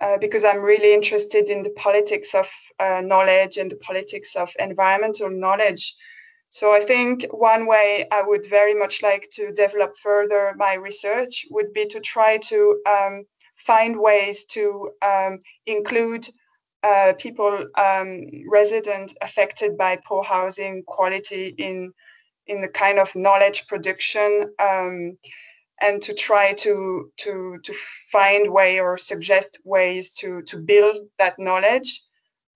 uh, 0.01 0.17
because 0.17 0.43
I'm 0.43 0.61
really 0.61 0.93
interested 0.93 1.49
in 1.49 1.63
the 1.63 1.69
politics 1.71 2.33
of 2.33 2.47
uh, 2.79 3.01
knowledge 3.05 3.57
and 3.57 3.69
the 3.69 3.77
politics 3.77 4.35
of 4.35 4.49
environmental 4.59 5.29
knowledge. 5.29 5.95
So 6.49 6.73
I 6.73 6.81
think 6.81 7.25
one 7.31 7.65
way 7.65 8.07
I 8.11 8.21
would 8.21 8.45
very 8.49 8.73
much 8.73 9.01
like 9.01 9.29
to 9.33 9.53
develop 9.53 9.93
further 10.01 10.53
my 10.57 10.73
research 10.73 11.45
would 11.51 11.71
be 11.71 11.85
to 11.85 11.99
try 11.99 12.37
to 12.37 12.81
um, 12.89 13.23
find 13.55 13.97
ways 13.97 14.43
to 14.45 14.89
um, 15.01 15.39
include 15.65 16.27
uh, 16.83 17.13
people 17.19 17.67
um, 17.77 18.25
resident 18.49 19.13
affected 19.21 19.77
by 19.77 19.99
poor 20.05 20.23
housing 20.23 20.83
quality 20.87 21.53
in 21.57 21.93
in 22.47 22.59
the 22.59 22.67
kind 22.67 22.97
of 22.97 23.15
knowledge 23.15 23.67
production 23.67 24.51
um, 24.59 25.15
and 25.81 26.01
to 26.03 26.13
try 26.13 26.53
to 26.53 27.11
to 27.17 27.57
to 27.63 27.73
find 28.11 28.51
way 28.51 28.79
or 28.79 28.97
suggest 28.97 29.59
ways 29.65 30.13
to 30.13 30.41
to 30.43 30.57
build 30.57 31.07
that 31.17 31.37
knowledge. 31.37 32.01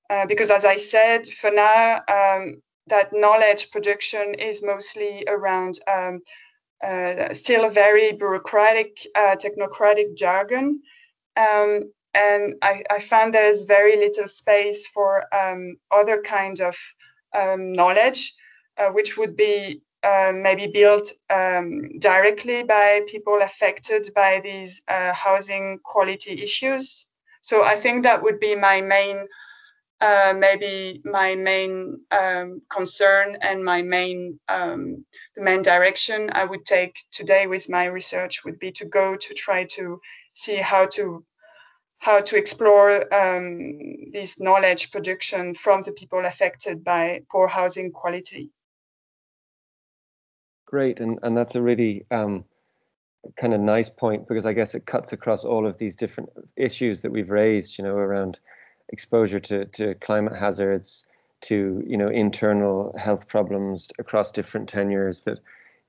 Uh, 0.10 0.26
because 0.28 0.52
as 0.52 0.66
I 0.66 0.78
said 0.78 1.28
for 1.42 1.52
now 1.52 2.02
um, 2.08 2.62
that 2.88 3.12
knowledge 3.12 3.72
production 3.72 4.36
is 4.36 4.64
mostly 4.64 5.24
around 5.28 5.80
um, 5.92 6.22
uh, 6.84 7.34
still 7.34 7.66
a 7.66 7.70
very 7.70 8.12
bureaucratic 8.12 8.98
uh, 9.16 9.36
technocratic 9.36 10.16
jargon. 10.16 10.82
Um, 11.36 11.92
and 12.14 12.56
I, 12.62 12.84
I, 12.90 13.00
found 13.00 13.34
there's 13.34 13.66
very 13.66 13.98
little 13.98 14.28
space 14.28 14.88
for 14.94 15.24
um, 15.36 15.76
other 15.92 16.22
kinds 16.22 16.62
of 16.62 16.76
um, 17.38 17.74
knowledge, 17.74 18.34
uh, 18.78 18.88
which 18.90 19.18
would 19.18 19.36
be 19.36 19.82
uh, 20.06 20.32
maybe 20.34 20.68
built 20.68 21.12
um, 21.30 21.98
directly 22.00 22.64
by 22.64 23.02
people 23.08 23.40
affected 23.42 24.08
by 24.14 24.40
these 24.44 24.82
uh, 24.88 25.14
housing 25.14 25.80
quality 25.84 26.44
issues. 26.44 27.08
So 27.42 27.64
I 27.64 27.76
think 27.76 28.04
that 28.04 28.22
would 28.22 28.40
be 28.40 28.56
my 28.56 28.82
main, 28.82 29.28
uh, 30.02 30.34
maybe 30.38 31.02
my 31.04 31.36
main 31.36 32.00
um, 32.12 32.62
concern 32.70 33.38
and 33.42 33.66
my 33.66 33.82
main, 33.82 34.40
um, 34.48 35.06
the 35.36 35.44
main 35.44 35.62
direction 35.62 36.30
I 36.34 36.44
would 36.46 36.66
take 36.66 36.96
today 37.12 37.48
with 37.48 37.70
my 37.70 37.86
research 37.86 38.44
would 38.46 38.60
be 38.60 38.72
to 38.74 38.86
go 38.86 39.16
to 39.16 39.34
try 39.34 39.64
to 39.76 40.00
see 40.34 40.58
how 40.58 40.86
to 40.88 41.26
how 42.00 42.22
to 42.22 42.38
explore 42.38 43.12
um, 43.14 44.12
this 44.12 44.40
knowledge 44.40 44.92
production 44.92 45.56
from 45.56 45.82
the 45.84 45.92
people 45.94 46.26
affected 46.26 46.84
by 46.84 47.22
poor 47.32 47.48
housing 47.48 47.92
quality. 47.92 48.52
Great, 50.66 51.00
and, 51.00 51.20
and 51.24 51.38
that's 51.38 51.56
a 51.56 51.62
really 51.62 52.06
um, 52.12 52.44
kind 53.38 53.54
of 53.54 53.62
nice 53.62 53.90
point 53.90 54.28
because 54.28 54.46
I 54.46 54.54
guess 54.54 54.76
it 54.76 54.86
cuts 54.86 55.14
across 55.14 55.44
all 55.44 55.68
of 55.68 55.78
these 55.78 55.96
different 55.96 56.30
issues 56.56 57.02
that 57.02 57.12
we've 57.12 57.30
raised, 57.30 57.78
you 57.78 57.84
know, 57.84 57.96
around 57.96 58.40
exposure 58.90 59.40
to, 59.40 59.66
to 59.66 59.96
climate 59.96 60.36
hazards, 60.36 61.06
to 61.42 61.84
you 61.86 61.98
know 61.98 62.08
internal 62.08 62.96
health 62.98 63.28
problems 63.28 63.92
across 64.00 64.32
different 64.32 64.70
tenures 64.70 65.22
that 65.22 65.40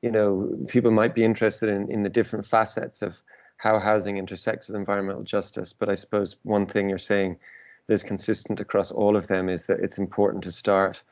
you 0.03 0.11
know 0.11 0.55
people 0.69 0.91
might 0.91 1.15
be 1.15 1.25
interested 1.25 1.69
in 1.69 1.91
in 1.91 2.03
the 2.03 2.09
different 2.09 2.45
facets 2.45 3.01
of 3.01 3.21
how 3.57 3.79
housing 3.79 4.19
intersects 4.19 4.69
with 4.69 4.77
environmental 4.77 5.23
justice. 5.23 5.73
But 5.73 5.89
I 5.89 5.95
suppose 5.95 6.37
one 6.43 6.67
thing 6.67 6.89
you're 6.89 6.99
saying 6.99 7.39
that 7.87 7.95
is 7.95 8.03
consistent 8.03 8.61
across 8.61 8.91
all 8.91 9.17
of 9.17 9.29
them 9.29 9.49
is 9.49 9.67
that 9.67 9.81
it's 9.81 9.99
important 9.99 10.45
to 10.45 10.53
start, 10.53 11.03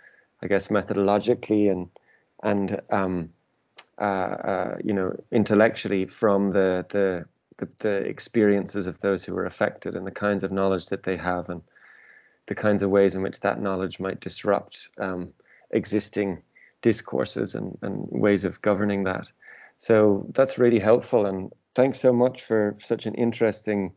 I 0.42 0.46
guess, 0.48 0.68
methodologically 0.68 1.70
and 1.70 1.88
and 2.42 2.80
um, 2.90 3.30
uh, 3.98 4.04
uh, 4.04 4.76
you 4.84 4.92
know 4.92 5.14
intellectually 5.30 6.06
from 6.06 6.50
the, 6.50 6.84
the 6.90 7.24
the 7.58 7.68
the 7.78 7.96
experiences 8.08 8.86
of 8.86 9.00
those 9.00 9.24
who 9.24 9.34
were 9.34 9.46
affected 9.46 9.94
and 9.94 10.06
the 10.06 10.10
kinds 10.10 10.44
of 10.44 10.52
knowledge 10.52 10.86
that 10.86 11.04
they 11.04 11.16
have 11.16 11.48
and 11.48 11.62
the 12.46 12.54
kinds 12.54 12.82
of 12.82 12.90
ways 12.90 13.14
in 13.14 13.22
which 13.22 13.40
that 13.40 13.60
knowledge 13.60 14.00
might 14.00 14.20
disrupt 14.20 14.88
um, 14.98 15.32
existing 15.70 16.42
discourses 16.82 17.54
and, 17.54 17.78
and 17.82 18.06
ways 18.10 18.44
of 18.44 18.60
governing 18.60 19.04
that. 19.04 19.26
So 19.78 20.26
that's 20.34 20.58
really 20.58 20.78
helpful. 20.78 21.26
And 21.26 21.50
thanks 21.74 21.98
so 21.98 22.12
much 22.12 22.42
for 22.42 22.76
such 22.78 23.06
an 23.06 23.14
interesting, 23.14 23.92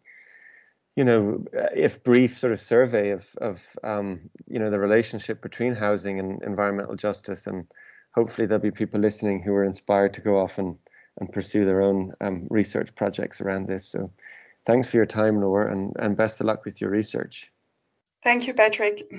you 0.96 1.04
know, 1.04 1.44
if 1.76 2.04
brief 2.04 2.38
sort 2.38 2.54
of 2.54 2.60
survey 2.60 3.12
of, 3.12 3.28
of 3.42 3.62
um, 3.84 4.30
you 4.48 4.60
know, 4.60 4.70
the 4.70 4.80
relationship 4.80 5.42
between 5.42 5.76
housing 5.76 6.20
and 6.20 6.42
environmental 6.44 6.96
justice. 6.96 7.46
And 7.48 7.68
hopefully 8.14 8.48
there'll 8.48 8.62
be 8.62 8.72
people 8.72 9.00
listening 9.00 9.42
who 9.42 9.54
are 9.54 9.64
inspired 9.64 10.14
to 10.16 10.22
go 10.22 10.40
off 10.40 10.58
and, 10.58 10.78
and 11.20 11.32
pursue 11.32 11.66
their 11.66 11.82
own 11.82 12.12
um, 12.22 12.48
research 12.50 12.94
projects 12.96 13.42
around 13.42 13.68
this. 13.68 13.88
So 13.88 14.12
thanks 14.66 14.88
for 14.88 14.98
your 14.98 15.06
time, 15.06 15.42
Laura, 15.42 15.72
and, 15.72 15.94
and 16.00 16.18
best 16.18 16.40
of 16.42 16.48
luck 16.48 16.66
with 16.66 16.82
your 16.82 16.90
research. 16.90 17.52
Thank 18.24 18.48
you, 18.48 18.54
Patrick. 18.54 19.12